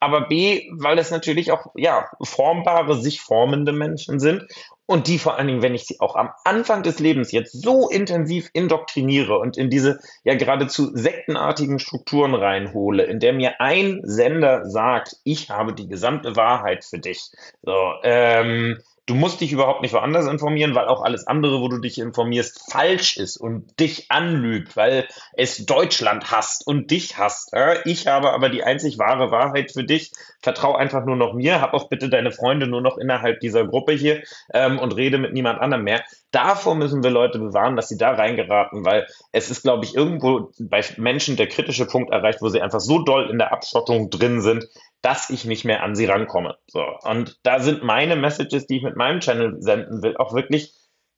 [0.03, 4.45] aber B, weil es natürlich auch ja, formbare, sich formende Menschen sind
[4.85, 7.89] und die vor allen Dingen, wenn ich sie auch am Anfang des Lebens jetzt so
[7.89, 14.65] intensiv indoktriniere und in diese ja geradezu sektenartigen Strukturen reinhole, in der mir ein Sender
[14.69, 17.31] sagt, ich habe die gesamte Wahrheit für dich.
[17.61, 21.79] So, ähm, Du musst dich überhaupt nicht woanders informieren, weil auch alles andere, wo du
[21.79, 27.51] dich informierst, falsch ist und dich anlügt, weil es Deutschland hasst und dich hasst.
[27.83, 30.13] Ich habe aber die einzig wahre Wahrheit für dich.
[30.41, 33.91] Vertrau einfach nur noch mir, hab auch bitte deine Freunde nur noch innerhalb dieser Gruppe
[33.91, 36.05] hier ähm, und rede mit niemand anderem mehr.
[36.31, 40.51] Davor müssen wir Leute bewahren, dass sie da reingeraten, weil es ist, glaube ich, irgendwo
[40.57, 44.39] bei Menschen der kritische Punkt erreicht, wo sie einfach so doll in der Abschottung drin
[44.39, 44.65] sind,
[45.03, 46.57] dass ich nicht mehr an sie rankomme.
[46.65, 46.83] So.
[47.03, 50.73] Und da sind meine Messages, die ich mit meinem Channel senden will, auch wirklich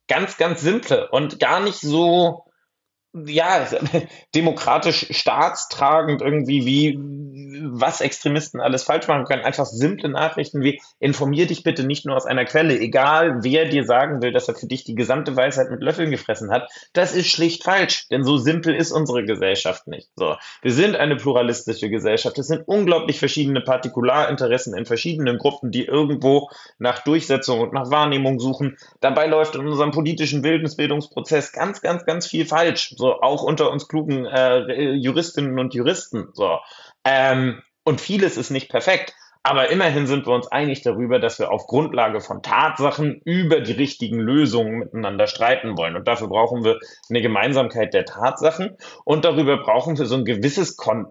[0.08, 2.45] ganz, ganz simple und gar nicht so
[3.25, 3.65] ja,
[4.34, 6.99] demokratisch staatstragend irgendwie, wie
[7.71, 9.43] was Extremisten alles falsch machen können.
[9.43, 13.86] Einfach simple Nachrichten wie informier dich bitte nicht nur aus einer Quelle, egal wer dir
[13.86, 16.69] sagen will, dass er für dich die gesamte Weisheit mit Löffeln gefressen hat.
[16.93, 20.10] Das ist schlicht falsch, denn so simpel ist unsere Gesellschaft nicht.
[20.15, 22.38] So, wir sind eine pluralistische Gesellschaft.
[22.38, 26.49] Es sind unglaublich verschiedene Partikularinteressen in verschiedenen Gruppen, die irgendwo
[26.80, 28.78] nach Durchsetzung und nach Wahrnehmung suchen.
[28.99, 32.93] Dabei läuft in unserem politischen Bildungsbildungsprozess ganz, ganz, ganz viel falsch.
[32.97, 36.30] So, so auch unter uns klugen äh, Juristinnen und Juristen.
[36.34, 36.60] So.
[37.04, 39.13] Ähm, und vieles ist nicht perfekt.
[39.45, 43.73] Aber immerhin sind wir uns einig darüber, dass wir auf Grundlage von Tatsachen über die
[43.73, 45.95] richtigen Lösungen miteinander streiten wollen.
[45.95, 46.79] Und dafür brauchen wir
[47.12, 51.05] eine Gemeinsamkeit der Tatsachen und darüber brauchen wir so ein gewisses Kon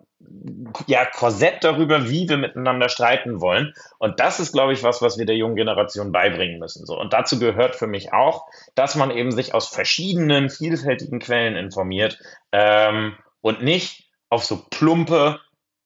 [0.89, 3.73] ja, Korsett darüber, wie wir miteinander streiten wollen.
[3.99, 6.87] Und das ist, glaube ich, was, was wir der jungen Generation beibringen müssen.
[6.87, 6.99] So.
[6.99, 12.19] Und dazu gehört für mich auch, dass man eben sich aus verschiedenen, vielfältigen Quellen informiert
[12.51, 15.39] ähm, und nicht auf so plumpe,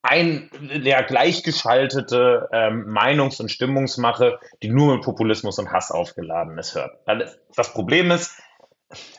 [0.02, 6.74] ein der gleichgeschaltete ähm, Meinungs- und Stimmungsmache, die nur mit Populismus und Hass aufgeladen ist,
[6.74, 6.96] hört.
[7.56, 8.40] Das Problem ist,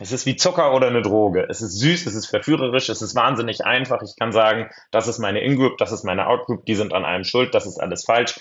[0.00, 1.46] es ist wie Zucker oder eine Droge.
[1.48, 4.02] Es ist süß, es ist verführerisch, es ist wahnsinnig einfach.
[4.02, 7.24] Ich kann sagen, das ist meine In-Group, das ist meine Out-Group, die sind an einem
[7.24, 8.40] schuld, das ist alles falsch.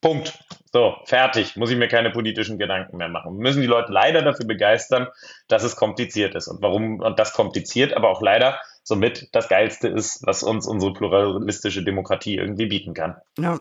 [0.00, 0.38] Punkt.
[0.72, 1.56] So, fertig.
[1.56, 3.38] Muss ich mir keine politischen Gedanken mehr machen.
[3.38, 5.06] Wir müssen die Leute leider dafür begeistern,
[5.48, 6.48] dass es kompliziert ist.
[6.48, 10.92] Und warum, und das kompliziert, aber auch leider somit das Geilste ist, was uns unsere
[10.92, 13.16] pluralistische Demokratie irgendwie bieten kann.
[13.38, 13.58] Ja,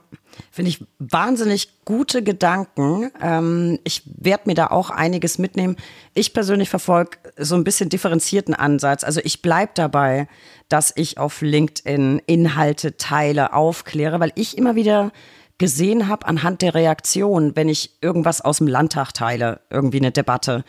[0.51, 3.09] finde ich wahnsinnig gute Gedanken.
[3.21, 5.77] Ähm, ich werde mir da auch einiges mitnehmen.
[6.13, 9.05] Ich persönlich verfolge so ein bisschen differenzierten Ansatz.
[9.05, 10.27] Also ich bleibe dabei,
[10.67, 15.13] dass ich auf LinkedIn Inhalte teile, aufkläre, weil ich immer wieder
[15.57, 20.65] gesehen habe anhand der Reaktion, wenn ich irgendwas aus dem Landtag teile, irgendwie eine Debatte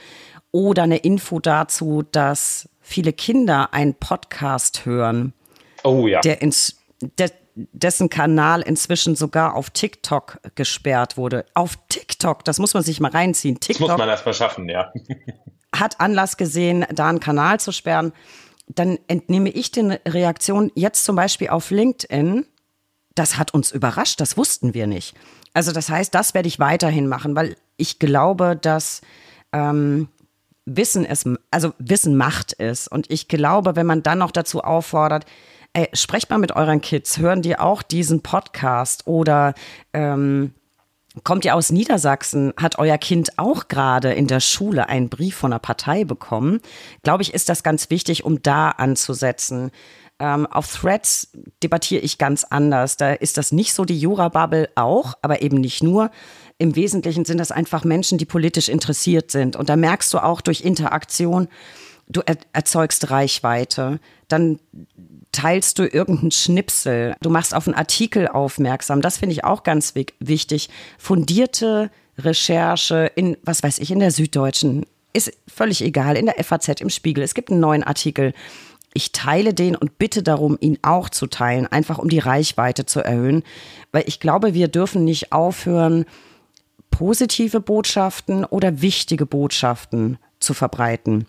[0.53, 5.33] oder eine Info dazu, dass viele Kinder einen Podcast hören.
[5.83, 6.21] Oh ja.
[6.21, 6.77] Der ins,
[7.19, 11.47] der, dessen Kanal inzwischen sogar auf TikTok gesperrt wurde.
[11.55, 13.59] Auf TikTok, das muss man sich mal reinziehen.
[13.59, 14.93] TikTok das muss man erst mal schaffen, ja.
[15.75, 18.13] hat Anlass gesehen, da einen Kanal zu sperren.
[18.69, 22.47] Dann entnehme ich den Reaktionen jetzt zum Beispiel auf LinkedIn.
[23.15, 25.15] Das hat uns überrascht, das wussten wir nicht.
[25.53, 29.03] Also das heißt, das werde ich weiterhin machen, weil ich glaube, dass
[29.53, 30.09] ähm,
[30.67, 32.89] Wissen es, also Wissen macht es.
[32.89, 35.27] Und ich glaube, wenn man dann noch dazu auffordert,
[35.75, 39.55] ey, sprecht mal mit euren Kids, hören die auch diesen Podcast oder
[39.93, 40.55] ähm,
[41.23, 45.53] kommt ihr aus Niedersachsen, hat euer Kind auch gerade in der Schule einen Brief von
[45.53, 46.61] einer Partei bekommen,
[47.03, 49.71] glaube ich, ist das ganz wichtig, um da anzusetzen.
[50.21, 51.29] Ähm, auf Threads
[51.63, 52.97] debattiere ich ganz anders.
[52.97, 56.11] Da ist das nicht so die Jura-Bubble auch, aber eben nicht nur.
[56.59, 59.57] Im Wesentlichen sind das einfach Menschen, die politisch interessiert sind.
[59.57, 61.49] Und da merkst du auch durch Interaktion,
[62.09, 63.99] du er erzeugst Reichweite.
[64.29, 64.61] Dann
[65.33, 67.17] teilst du irgendeinen Schnipsel.
[67.21, 69.01] Du machst auf einen Artikel aufmerksam.
[69.01, 70.71] Das finde ich auch ganz wichtig.
[70.99, 74.87] Fundierte Recherche in, was weiß ich, in der Süddeutschen.
[75.13, 77.25] Ist völlig egal, in der FAZ, im Spiegel.
[77.25, 78.33] Es gibt einen neuen Artikel.
[78.93, 83.01] Ich teile den und bitte darum, ihn auch zu teilen, einfach um die Reichweite zu
[83.01, 83.43] erhöhen.
[83.91, 86.05] Weil ich glaube, wir dürfen nicht aufhören,
[86.95, 91.27] positive Botschaften oder wichtige Botschaften zu verbreiten.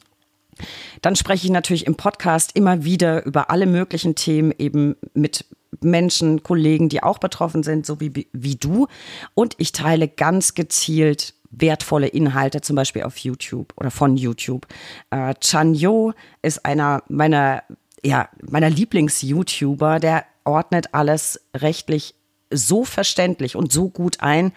[1.01, 5.45] Dann spreche ich natürlich im Podcast immer wieder über alle möglichen Themen, eben mit
[5.81, 8.87] Menschen, Kollegen, die auch betroffen sind, so wie, wie du.
[9.33, 14.67] Und ich teile ganz gezielt wertvolle Inhalte, zum Beispiel auf YouTube oder von YouTube.
[15.09, 17.63] Äh, Chan Yo ist einer meiner,
[18.03, 22.13] ja, meiner Lieblings-YouTuber, der ordnet alles rechtlich
[22.51, 24.53] so verständlich und so gut ein,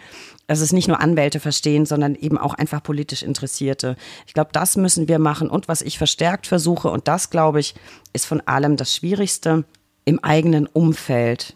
[0.49, 3.95] dass es nicht nur Anwälte verstehen, sondern eben auch einfach politisch Interessierte.
[4.25, 5.47] Ich glaube, das müssen wir machen.
[5.47, 7.75] Und was ich verstärkt versuche, und das, glaube ich,
[8.13, 9.63] ist von allem das Schwierigste,
[10.05, 11.55] im eigenen Umfeld,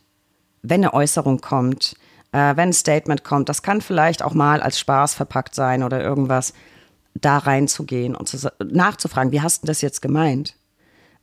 [0.62, 1.96] wenn eine Äußerung kommt,
[2.34, 6.00] äh, wenn ein Statement kommt, das kann vielleicht auch mal als Spaß verpackt sein oder
[6.00, 6.54] irgendwas,
[7.16, 10.56] da reinzugehen und zu, nachzufragen, wie hast du das jetzt gemeint?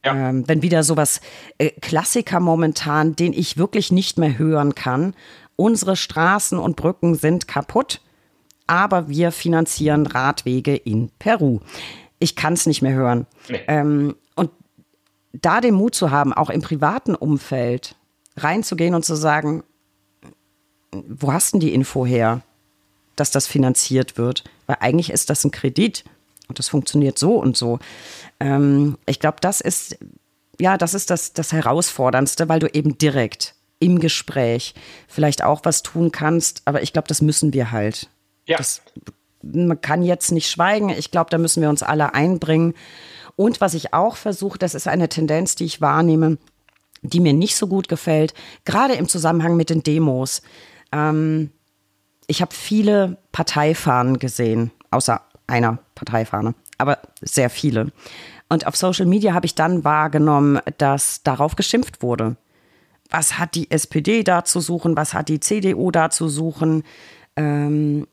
[0.05, 0.31] Ja.
[0.31, 1.21] Ähm, wenn wieder sowas
[1.59, 5.15] äh, Klassiker momentan, den ich wirklich nicht mehr hören kann.
[5.61, 8.01] Unsere Straßen und Brücken sind kaputt,
[8.67, 11.61] aber wir finanzieren Radwege in Peru.
[12.19, 13.27] Ich kann es nicht mehr hören.
[13.47, 13.61] Nee.
[13.67, 14.51] Ähm, und
[15.35, 17.95] da den Mut zu haben, auch im privaten Umfeld
[18.39, 19.63] reinzugehen und zu sagen,
[20.93, 22.41] wo hast denn die Info her,
[23.15, 24.45] dass das finanziert wird?
[24.67, 26.05] Weil eigentlich ist das ein Kredit
[26.49, 27.81] und das funktioniert so und so.
[28.41, 29.99] Ähm, ich glaube, das ist,
[30.59, 34.75] ja, das ist das, das Herausforderndste, weil du eben direkt im Gespräch
[35.09, 36.63] vielleicht auch was tun kannst.
[36.67, 38.09] Aber ich glaube, das müssen wir halt.
[38.47, 38.59] Ja.
[38.59, 38.83] Das,
[39.43, 40.91] man kann jetzt nicht schweigen.
[40.91, 42.75] Ich glaube, da müssen wir uns alle einbringen.
[43.35, 46.39] Und was ich auch versuche, das ist eine Tendenz, die ich wahrnehme,
[47.03, 50.43] die mir nicht so gut gefällt, gerade im Zusammenhang mit den Demos.
[50.93, 51.51] Ähm,
[52.27, 57.93] ich habe viele Parteifahnen gesehen, außer einer Parteifahne, aber sehr viele.
[58.49, 62.37] Und auf Social Media habe ich dann wahrgenommen, dass darauf geschimpft wurde.
[63.11, 64.97] Was hat die SPD da zu suchen?
[64.97, 66.85] Was hat die CDU da zu suchen?
[67.37, 68.07] Ähm,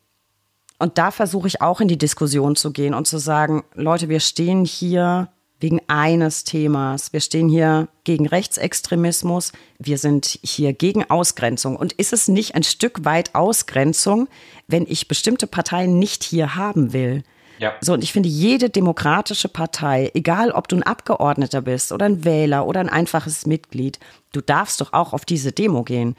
[0.79, 4.19] und da versuche ich auch in die Diskussion zu gehen und zu sagen, Leute, wir
[4.19, 5.29] stehen hier
[5.59, 7.13] wegen eines Themas.
[7.13, 9.53] Wir stehen hier gegen Rechtsextremismus.
[9.79, 11.75] Wir sind hier gegen Ausgrenzung.
[11.75, 14.27] Und ist es nicht ein Stück weit Ausgrenzung,
[14.67, 17.23] wenn ich bestimmte Parteien nicht hier haben will?
[17.59, 17.73] Ja.
[17.81, 22.23] So, und ich finde, jede demokratische Partei, egal ob du ein Abgeordneter bist oder ein
[22.23, 23.99] Wähler oder ein einfaches Mitglied,
[24.31, 26.15] du darfst doch auch auf diese Demo gehen.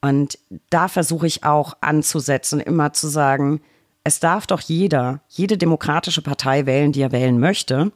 [0.00, 3.62] Und da versuche ich auch anzusetzen, immer zu sagen,
[4.04, 7.90] es darf doch jeder, jede demokratische Partei wählen, die er wählen möchte.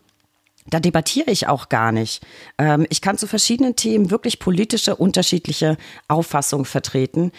[0.66, 2.24] Da debattiere ich auch gar nicht.
[2.56, 5.76] Ähm, ich kann zu verschiedenen Themen wirklich politische, unterschiedliche
[6.08, 7.30] Auffassungen vertreten.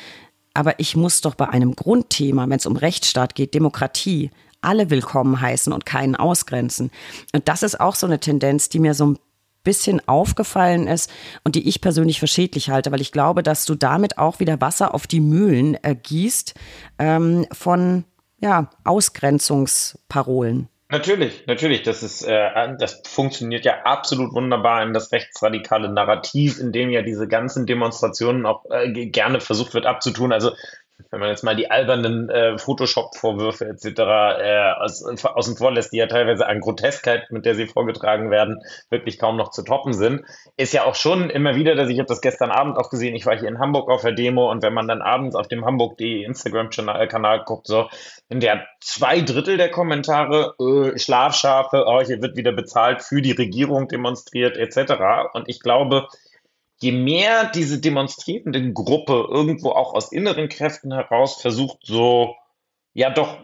[0.53, 4.29] Aber ich muss doch bei einem Grundthema, wenn es um Rechtsstaat geht, Demokratie,
[4.61, 6.91] alle willkommen heißen und keinen ausgrenzen.
[7.33, 9.19] Und das ist auch so eine Tendenz, die mir so ein
[9.63, 11.11] bisschen aufgefallen ist
[11.43, 14.61] und die ich persönlich für schädlich halte, weil ich glaube, dass du damit auch wieder
[14.61, 16.53] Wasser auf die Mühlen ergießt
[16.97, 18.05] ähm, von
[18.39, 20.69] ja, Ausgrenzungsparolen.
[20.91, 21.83] Natürlich, natürlich.
[21.83, 27.03] Das ist, äh, das funktioniert ja absolut wunderbar in das rechtsradikale Narrativ, in dem ja
[27.03, 30.31] diese ganzen Demonstrationen auch äh, gerne versucht wird abzutun.
[30.31, 30.51] Also
[31.11, 33.85] wenn man jetzt mal die albernen äh, Photoshop-Vorwürfe etc.
[33.99, 38.61] Äh, aus, außen vor lässt, die ja teilweise an Groteskheit, mit der sie vorgetragen werden,
[38.89, 40.23] wirklich kaum noch zu toppen sind,
[40.57, 43.25] ist ja auch schon immer wieder, dass ich habe das gestern Abend auch gesehen, ich
[43.25, 46.23] war hier in Hamburg auf der Demo und wenn man dann abends auf dem Hamburg.de
[46.23, 47.89] Instagram-Kanal guckt, so,
[48.29, 53.31] in der zwei Drittel der Kommentare äh, Schlafschafe, oh, hier wird wieder bezahlt für die
[53.31, 54.93] Regierung demonstriert etc.
[55.33, 56.07] Und ich glaube,
[56.81, 62.35] je mehr diese demonstrierende Gruppe irgendwo auch aus inneren Kräften heraus versucht, so
[62.93, 63.37] ja doch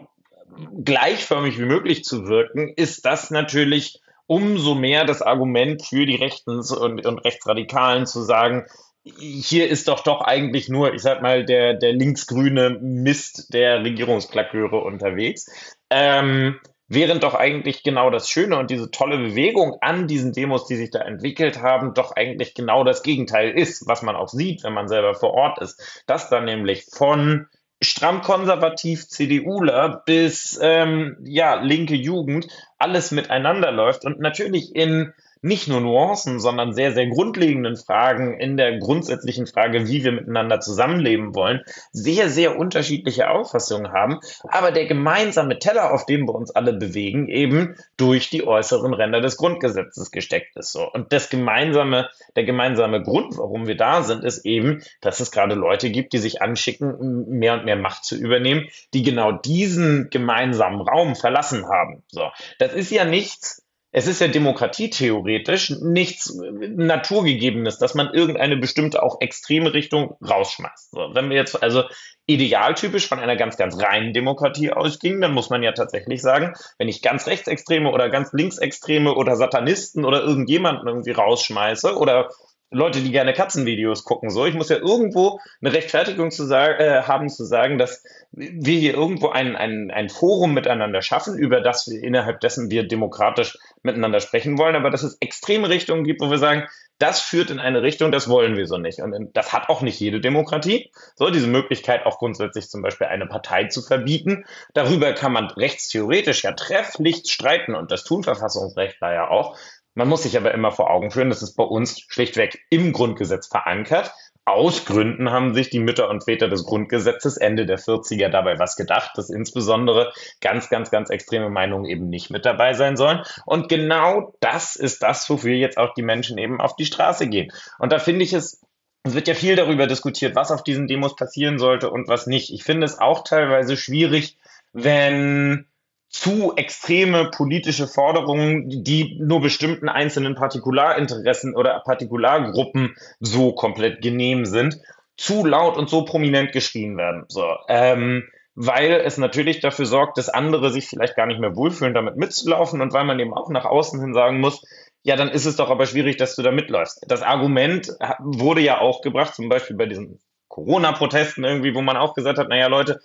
[0.82, 6.60] gleichförmig wie möglich zu wirken, ist das natürlich umso mehr das Argument für die Rechten
[6.60, 8.66] und, und Rechtsradikalen zu sagen,
[9.04, 14.78] hier ist doch doch eigentlich nur, ich sag mal, der, der linksgrüne Mist der Regierungsklaköre
[14.78, 15.48] unterwegs.
[15.90, 16.58] Ähm,
[16.88, 20.90] Während doch eigentlich genau das Schöne und diese tolle Bewegung an diesen Demos, die sich
[20.90, 24.86] da entwickelt haben, doch eigentlich genau das Gegenteil ist, was man auch sieht, wenn man
[24.86, 26.04] selber vor Ort ist.
[26.06, 27.48] Dass dann nämlich von
[27.82, 32.46] stramm konservativ CDUler bis ähm, ja linke Jugend
[32.78, 35.12] alles miteinander läuft und natürlich in
[35.46, 40.60] nicht nur Nuancen, sondern sehr, sehr grundlegenden Fragen in der grundsätzlichen Frage, wie wir miteinander
[40.60, 44.18] zusammenleben wollen, sehr, sehr unterschiedliche Auffassungen haben,
[44.48, 49.20] aber der gemeinsame Teller, auf dem wir uns alle bewegen, eben durch die äußeren Ränder
[49.20, 50.72] des Grundgesetzes gesteckt ist.
[50.72, 50.90] So.
[50.90, 55.54] Und das gemeinsame, der gemeinsame Grund, warum wir da sind, ist eben, dass es gerade
[55.54, 60.80] Leute gibt, die sich anschicken, mehr und mehr Macht zu übernehmen, die genau diesen gemeinsamen
[60.80, 62.02] Raum verlassen haben.
[62.08, 62.30] So.
[62.58, 69.20] Das ist ja nichts, es ist ja demokratietheoretisch nichts Naturgegebenes, dass man irgendeine bestimmte auch
[69.20, 70.90] extreme Richtung rausschmeißt.
[70.90, 71.84] So, wenn wir jetzt also
[72.26, 76.88] idealtypisch von einer ganz, ganz reinen Demokratie ausgingen, dann muss man ja tatsächlich sagen, wenn
[76.88, 82.30] ich ganz Rechtsextreme oder ganz Linksextreme oder Satanisten oder irgendjemanden irgendwie rausschmeiße oder
[82.70, 84.44] Leute, die gerne Katzenvideos gucken, so.
[84.44, 88.02] Ich muss ja irgendwo eine Rechtfertigung zu sagen, äh, haben zu sagen, dass
[88.32, 92.86] wir hier irgendwo ein, ein, ein Forum miteinander schaffen, über das wir innerhalb dessen wir
[92.86, 96.66] demokratisch miteinander sprechen wollen, aber dass es extreme Richtungen gibt, wo wir sagen,
[96.98, 99.00] das führt in eine Richtung, das wollen wir so nicht.
[99.00, 100.90] Und das hat auch nicht jede Demokratie.
[101.14, 104.44] So, diese Möglichkeit auch grundsätzlich zum Beispiel eine Partei zu verbieten.
[104.72, 109.58] Darüber kann man rechtstheoretisch ja trefflich streiten und das tun Verfassungsrechtler ja auch.
[109.96, 113.48] Man muss sich aber immer vor Augen führen, das ist bei uns schlichtweg im Grundgesetz
[113.48, 114.12] verankert.
[114.44, 118.76] Aus Gründen haben sich die Mütter und Väter des Grundgesetzes Ende der 40er dabei was
[118.76, 123.22] gedacht, dass insbesondere ganz, ganz, ganz extreme Meinungen eben nicht mit dabei sein sollen.
[123.46, 127.50] Und genau das ist das, wofür jetzt auch die Menschen eben auf die Straße gehen.
[127.78, 128.60] Und da finde ich es
[129.02, 132.52] es wird ja viel darüber diskutiert, was auf diesen Demos passieren sollte und was nicht.
[132.52, 134.36] Ich finde es auch teilweise schwierig,
[134.72, 135.66] wenn
[136.08, 144.78] zu extreme politische Forderungen, die nur bestimmten einzelnen Partikularinteressen oder Partikulargruppen so komplett genehm sind,
[145.16, 147.24] zu laut und so prominent geschrien werden.
[147.28, 151.94] So, ähm, weil es natürlich dafür sorgt, dass andere sich vielleicht gar nicht mehr wohlfühlen,
[151.94, 154.62] damit mitzulaufen und weil man eben auch nach außen hin sagen muss,
[155.02, 157.04] ja, dann ist es doch aber schwierig, dass du da mitläufst.
[157.06, 162.14] Das Argument wurde ja auch gebracht, zum Beispiel bei diesen Corona-Protesten irgendwie, wo man auch
[162.14, 163.00] gesagt hat, naja, Leute,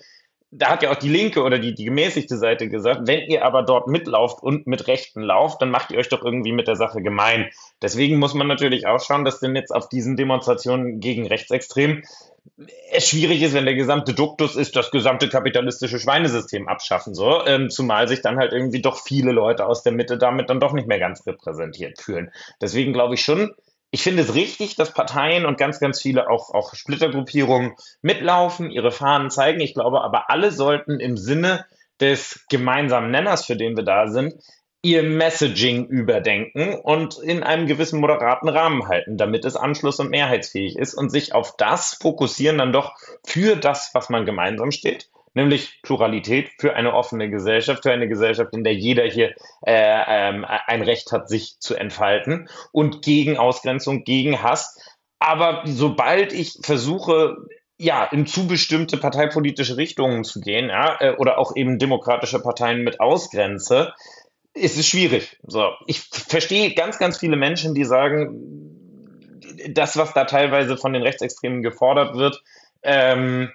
[0.54, 3.64] da hat ja auch die linke oder die, die gemäßigte Seite gesagt, wenn ihr aber
[3.64, 7.02] dort mitlauft und mit Rechten lauft, dann macht ihr euch doch irgendwie mit der Sache
[7.02, 7.50] gemein.
[7.82, 12.04] Deswegen muss man natürlich auch schauen, dass denn jetzt auf diesen Demonstrationen gegen Rechtsextrem
[12.92, 17.70] es schwierig ist, wenn der gesamte Duktus ist, das gesamte kapitalistische Schweinesystem abschaffen, so, ähm,
[17.70, 20.88] zumal sich dann halt irgendwie doch viele Leute aus der Mitte damit dann doch nicht
[20.88, 22.32] mehr ganz repräsentiert fühlen.
[22.60, 23.54] Deswegen glaube ich schon,
[23.92, 28.92] ich finde es richtig, dass Parteien und ganz, ganz viele auch, auch Splittergruppierungen mitlaufen, ihre
[28.92, 29.60] Fahnen zeigen.
[29.60, 31.66] Ich glaube aber, alle sollten im Sinne
[32.00, 34.34] des gemeinsamen Nenners, für den wir da sind,
[34.82, 40.78] ihr Messaging überdenken und in einem gewissen moderaten Rahmen halten, damit es anschluss- und mehrheitsfähig
[40.78, 45.82] ist und sich auf das fokussieren dann doch für das, was man gemeinsam steht nämlich
[45.84, 49.34] Pluralität für eine offene Gesellschaft, für eine Gesellschaft, in der jeder hier
[49.66, 54.78] äh, ähm, ein Recht hat, sich zu entfalten und gegen Ausgrenzung, gegen Hass.
[55.20, 57.38] Aber sobald ich versuche,
[57.78, 62.84] ja, in zu bestimmte parteipolitische Richtungen zu gehen, ja, äh, oder auch eben demokratische Parteien
[62.84, 63.94] mit ausgrenze,
[64.54, 65.38] ist es schwierig.
[65.44, 68.78] So, ich verstehe ganz, ganz viele Menschen, die sagen,
[69.70, 72.44] das, was da teilweise von den Rechtsextremen gefordert wird,
[72.84, 73.52] ähm,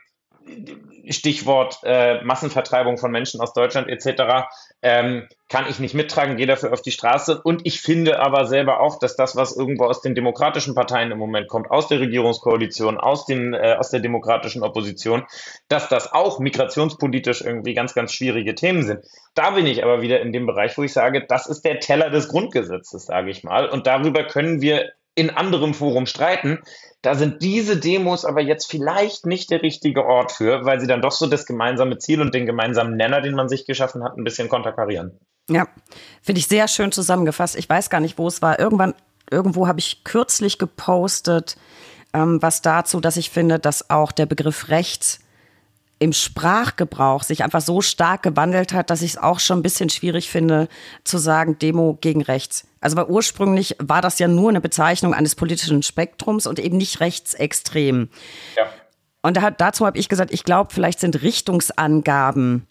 [1.09, 4.47] Stichwort äh, Massenvertreibung von Menschen aus Deutschland etc.,
[4.82, 7.40] ähm, kann ich nicht mittragen, gehe dafür auf die Straße.
[7.40, 11.18] Und ich finde aber selber auch, dass das, was irgendwo aus den demokratischen Parteien im
[11.18, 15.24] Moment kommt, aus der Regierungskoalition, aus, den, äh, aus der demokratischen Opposition,
[15.68, 19.05] dass das auch migrationspolitisch irgendwie ganz, ganz schwierige Themen sind.
[19.34, 22.11] Da bin ich aber wieder in dem Bereich, wo ich sage, das ist der Teller
[22.11, 23.68] des Grundgesetzes, sage ich mal.
[23.68, 26.61] Und darüber können wir in anderem Forum streiten.
[27.03, 31.03] Da sind diese Demos aber jetzt vielleicht nicht der richtige Ort für, weil sie dann
[31.03, 34.25] doch so das gemeinsame Ziel und den gemeinsamen Nenner, den man sich geschaffen hat, ein
[34.25, 35.19] bisschen konterkarieren.
[35.51, 35.67] Ja,
[36.23, 37.57] finde ich sehr schön zusammengefasst.
[37.57, 38.59] Ich weiß gar nicht, wo es war.
[38.59, 38.95] Irgendwann,
[39.31, 41.57] irgendwo habe ich kürzlich gepostet,
[42.12, 45.21] ähm, was dazu, dass ich finde, dass auch der Begriff rechts
[45.99, 49.88] im Sprachgebrauch sich einfach so stark gewandelt hat, dass ich es auch schon ein bisschen
[49.88, 50.68] schwierig finde,
[51.05, 52.66] zu sagen Demo gegen rechts.
[52.80, 57.01] Also weil ursprünglich war das ja nur eine Bezeichnung eines politischen Spektrums und eben nicht
[57.01, 58.11] rechtsextrem.
[58.57, 58.64] Ja.
[59.22, 62.66] Und da, dazu habe ich gesagt, ich glaube, vielleicht sind Richtungsangaben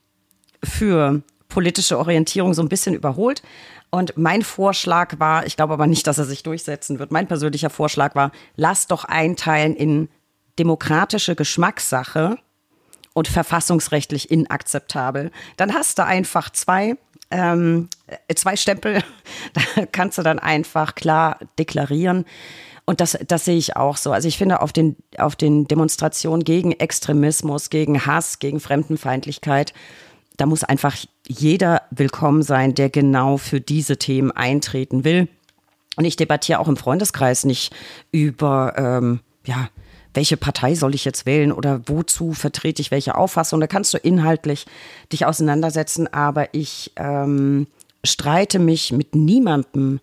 [0.63, 3.41] für politische Orientierung so ein bisschen überholt.
[3.89, 7.69] Und mein Vorschlag war, ich glaube aber nicht, dass er sich durchsetzen wird, mein persönlicher
[7.69, 10.09] Vorschlag war, lass doch einteilen in
[10.59, 12.37] demokratische Geschmackssache
[13.15, 15.31] und verfassungsrechtlich inakzeptabel.
[15.57, 16.97] Dann hast du einfach zwei,
[17.31, 17.87] ähm,
[18.35, 19.01] zwei Stempel,
[19.53, 22.25] da kannst du dann einfach klar deklarieren.
[22.83, 24.11] Und das, das sehe ich auch so.
[24.11, 29.73] Also ich finde, auf den, auf den Demonstrationen gegen Extremismus, gegen Hass, gegen Fremdenfeindlichkeit,
[30.37, 35.29] da muss einfach jeder willkommen sein, der genau für diese Themen eintreten will.
[35.95, 37.73] Und ich debattiere auch im Freundeskreis nicht
[38.11, 39.69] über, ähm, ja,
[40.15, 43.59] welche Partei soll ich jetzt wählen oder wozu vertrete ich welche Auffassung.
[43.59, 44.65] Da kannst du inhaltlich
[45.11, 47.67] dich auseinandersetzen, aber ich ähm,
[48.03, 49.99] streite mich mit niemandem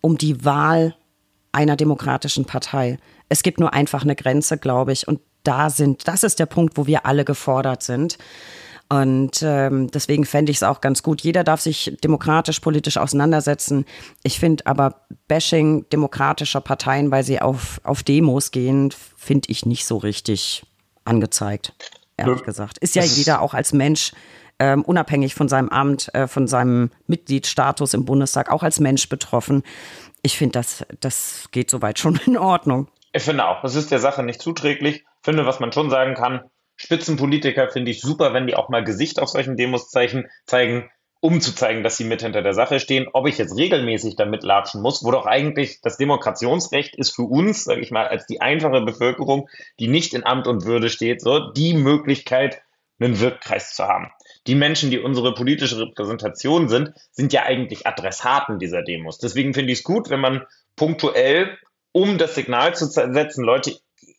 [0.00, 0.96] um die Wahl
[1.52, 2.98] einer demokratischen Partei.
[3.28, 5.08] Es gibt nur einfach eine Grenze, glaube ich.
[5.08, 8.18] Und da sind, das ist der Punkt, wo wir alle gefordert sind.
[8.88, 11.20] Und ähm, deswegen fände ich es auch ganz gut.
[11.22, 13.84] Jeder darf sich demokratisch, politisch auseinandersetzen.
[14.22, 19.86] Ich finde aber Bashing demokratischer Parteien, weil sie auf, auf Demos gehen, finde ich nicht
[19.86, 20.64] so richtig
[21.04, 21.74] angezeigt,
[22.16, 22.78] ehrlich gesagt.
[22.78, 24.12] Ist ja das jeder auch als Mensch
[24.58, 29.62] ähm, unabhängig von seinem Amt, äh, von seinem Mitgliedsstatus im Bundestag, auch als Mensch betroffen.
[30.22, 32.88] Ich finde, das, das geht soweit schon in Ordnung.
[33.12, 34.96] Ich finde auch, es ist der Sache nicht zuträglich.
[34.96, 36.42] Ich finde, was man schon sagen kann,
[36.76, 41.54] Spitzenpolitiker finde ich super, wenn die auch mal Gesicht auf solchen Demos zeigen, um zu
[41.54, 43.08] zeigen, dass sie mit hinter der Sache stehen.
[43.12, 47.64] Ob ich jetzt regelmäßig damit latschen muss, wo doch eigentlich das Demokrationsrecht ist für uns,
[47.64, 49.48] sage ich mal, als die einfache Bevölkerung,
[49.80, 52.62] die nicht in Amt und Würde steht, so die Möglichkeit,
[52.98, 54.10] einen Wirkkreis zu haben.
[54.46, 59.18] Die Menschen, die unsere politische Repräsentation sind, sind ja eigentlich Adressaten dieser Demos.
[59.18, 60.46] Deswegen finde ich es gut, wenn man
[60.76, 61.58] punktuell,
[61.92, 63.76] um das Signal zu setzen, Leute,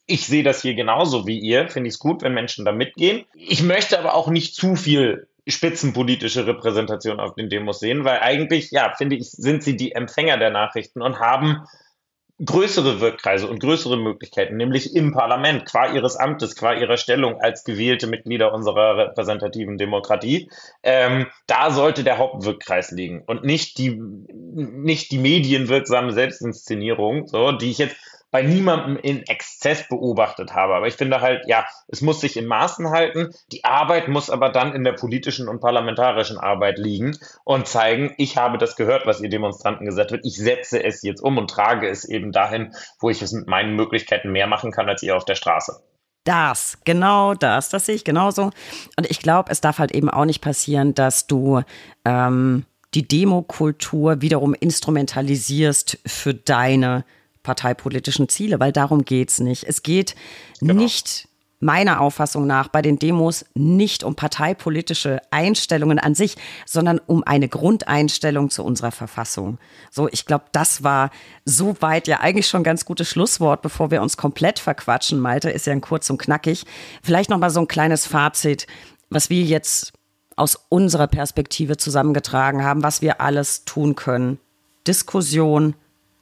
[0.07, 1.67] ich sehe das hier genauso wie ihr.
[1.67, 3.25] Finde ich es gut, wenn Menschen da mitgehen.
[3.33, 8.71] Ich möchte aber auch nicht zu viel spitzenpolitische Repräsentation auf den Demos sehen, weil eigentlich,
[8.71, 11.63] ja, finde ich, sind sie die Empfänger der Nachrichten und haben
[12.43, 17.63] größere Wirkkreise und größere Möglichkeiten, nämlich im Parlament, qua ihres Amtes, qua ihrer Stellung als
[17.63, 20.49] gewählte Mitglieder unserer repräsentativen Demokratie.
[20.83, 27.71] Ähm, da sollte der Hauptwirkkreis liegen und nicht die, nicht die medienwirksame Selbstinszenierung, so, die
[27.71, 27.95] ich jetzt
[28.31, 30.75] bei niemandem in Exzess beobachtet habe.
[30.75, 33.33] Aber ich finde halt, ja, es muss sich in Maßen halten.
[33.51, 38.37] Die Arbeit muss aber dann in der politischen und parlamentarischen Arbeit liegen und zeigen, ich
[38.37, 40.25] habe das gehört, was ihr Demonstranten gesagt habt.
[40.25, 43.75] Ich setze es jetzt um und trage es eben dahin, wo ich es mit meinen
[43.75, 45.81] Möglichkeiten mehr machen kann als ihr auf der Straße.
[46.25, 48.51] Das, genau das, das sehe ich genauso.
[48.97, 51.61] Und ich glaube, es darf halt eben auch nicht passieren, dass du
[52.03, 57.05] ähm, die Demokultur wiederum instrumentalisierst für deine
[57.47, 59.63] parteipolitischen Ziele, weil darum geht es nicht.
[59.63, 60.15] Es geht
[60.59, 60.73] genau.
[60.73, 61.29] nicht
[61.61, 66.35] meiner Auffassung nach bei den Demos nicht um parteipolitische Einstellungen an sich,
[66.65, 69.59] sondern um eine Grundeinstellung zu unserer Verfassung.
[69.89, 71.09] So, ich glaube, das war
[71.45, 75.21] soweit ja eigentlich schon ein ganz gutes Schlusswort, bevor wir uns komplett verquatschen.
[75.21, 76.65] Malte ist ja ein kurz und knackig.
[77.01, 78.67] Vielleicht noch mal so ein kleines Fazit,
[79.09, 79.93] was wir jetzt
[80.35, 84.37] aus unserer Perspektive zusammengetragen haben, was wir alles tun können.
[84.85, 85.75] Diskussion,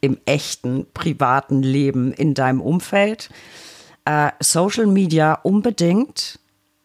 [0.06, 3.28] im echten, privaten Leben in deinem Umfeld.
[4.04, 6.38] Äh, Social Media unbedingt,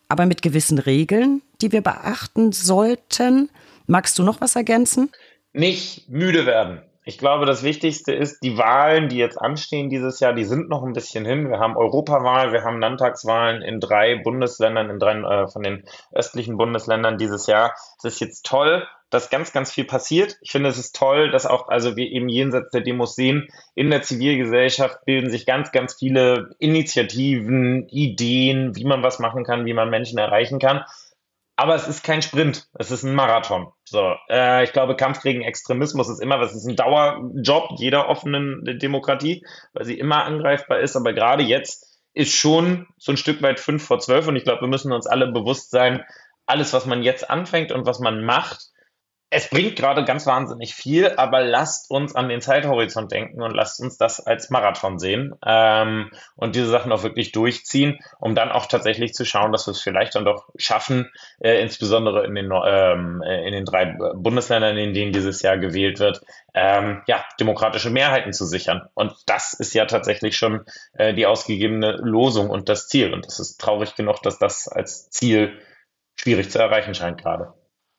[0.09, 3.49] aber mit gewissen Regeln, die wir beachten sollten.
[3.87, 5.09] Magst du noch was ergänzen?
[5.53, 6.81] Nicht müde werden.
[7.03, 10.83] Ich glaube, das Wichtigste ist, die Wahlen, die jetzt anstehen dieses Jahr, die sind noch
[10.83, 11.49] ein bisschen hin.
[11.49, 16.57] Wir haben Europawahl, wir haben Landtagswahlen in drei Bundesländern, in drei äh, von den östlichen
[16.57, 17.73] Bundesländern dieses Jahr.
[17.97, 20.37] Es ist jetzt toll, dass ganz, ganz viel passiert.
[20.41, 23.89] Ich finde, es ist toll, dass auch, also wir eben jenseits der Demos sehen, in
[23.89, 29.73] der Zivilgesellschaft bilden sich ganz, ganz viele Initiativen, Ideen, wie man was machen kann, wie
[29.73, 30.85] man Menschen erreichen kann.
[31.61, 33.71] Aber es ist kein Sprint, es ist ein Marathon.
[33.83, 38.79] So, äh, ich glaube, Kampf gegen Extremismus ist immer, was ist ein Dauerjob jeder offenen
[38.79, 40.95] Demokratie, weil sie immer angreifbar ist.
[40.95, 44.61] Aber gerade jetzt ist schon so ein Stück weit fünf vor zwölf und ich glaube,
[44.61, 46.03] wir müssen uns alle bewusst sein,
[46.47, 48.70] alles, was man jetzt anfängt und was man macht,
[49.33, 53.79] es bringt gerade ganz wahnsinnig viel, aber lasst uns an den Zeithorizont denken und lasst
[53.79, 58.65] uns das als Marathon sehen ähm, und diese Sachen auch wirklich durchziehen, um dann auch
[58.65, 61.09] tatsächlich zu schauen, dass wir es vielleicht dann doch schaffen,
[61.39, 65.99] äh, insbesondere in den, ähm, äh, in den drei Bundesländern, in denen dieses Jahr gewählt
[65.99, 66.21] wird,
[66.53, 68.89] ähm, ja, demokratische Mehrheiten zu sichern.
[68.95, 73.13] Und das ist ja tatsächlich schon äh, die ausgegebene Losung und das Ziel.
[73.13, 75.57] Und es ist traurig genug, dass das als Ziel
[76.19, 77.53] schwierig zu erreichen scheint gerade.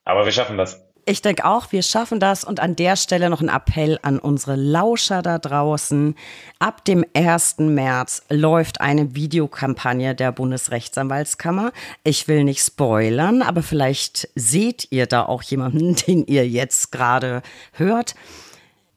[0.05, 0.92] Aber wir schaffen das.
[1.05, 2.45] Ich denke auch, wir schaffen das.
[2.45, 6.15] Und an der Stelle noch ein Appell an unsere Lauscher da draußen.
[6.61, 7.57] Ab dem 1.
[7.59, 11.73] März läuft eine Videokampagne der Bundesrechtsanwaltskammer.
[12.05, 17.43] Ich will nicht spoilern, aber vielleicht seht ihr da auch jemanden, den ihr jetzt gerade
[17.73, 18.15] hört.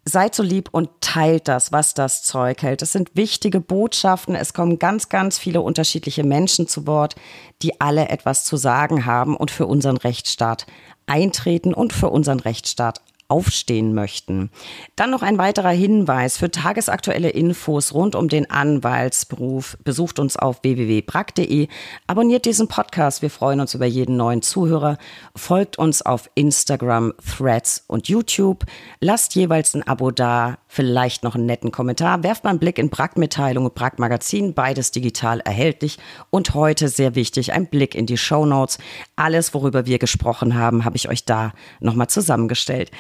[0.08, 2.84] Seid so lieb und teilt das, was das Zeug hält.
[2.84, 4.36] Es sind wichtige Botschaften.
[4.36, 7.16] Es kommen ganz, ganz viele unterschiedliche Menschen zu Wort,
[7.64, 10.68] die alle etwas zu sagen haben und für unseren Rechtsstaat
[11.08, 14.52] eintreten und für unseren Rechtsstaat aufstehen möchten.
[14.96, 19.78] Dann noch ein weiterer Hinweis für tagesaktuelle Infos rund um den Anwaltsberuf.
[19.84, 21.68] Besucht uns auf www.brack.de,
[22.08, 23.22] abonniert diesen Podcast.
[23.22, 24.98] Wir freuen uns über jeden neuen Zuhörer.
[25.36, 28.66] Folgt uns auf Instagram, Threads und YouTube.
[29.00, 32.24] Lasst jeweils ein Abo da, vielleicht noch einen netten Kommentar.
[32.24, 35.98] Werft mal einen Blick in Brack-Mitteilung und Brack-Magazin, beides digital erhältlich.
[36.30, 38.78] Und heute sehr wichtig, ein Blick in die Show Notes.
[39.16, 42.92] Alles, worüber wir gesprochen haben, habe ich euch da nochmal zusammengestellt.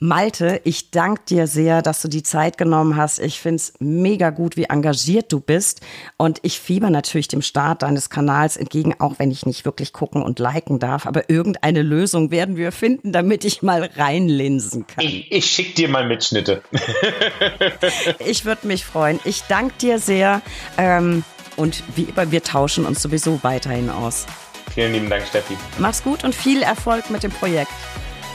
[0.00, 3.18] Malte, ich danke dir sehr, dass du die Zeit genommen hast.
[3.18, 5.80] Ich finde es mega gut, wie engagiert du bist.
[6.16, 10.22] Und ich fieber natürlich dem Start deines Kanals entgegen, auch wenn ich nicht wirklich gucken
[10.22, 11.06] und liken darf.
[11.06, 15.04] Aber irgendeine Lösung werden wir finden, damit ich mal reinlinsen kann.
[15.04, 16.62] Ich, ich schicke dir mal Mitschnitte.
[18.20, 19.18] ich würde mich freuen.
[19.24, 20.42] Ich danke dir sehr.
[20.76, 21.24] Ähm,
[21.56, 24.26] und wie immer, wir tauschen uns sowieso weiterhin aus.
[24.74, 25.56] Vielen lieben Dank, Steffi.
[25.78, 27.72] Mach's gut und viel Erfolg mit dem Projekt.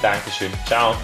[0.01, 0.51] Dankeschön.
[0.67, 0.95] Ciao.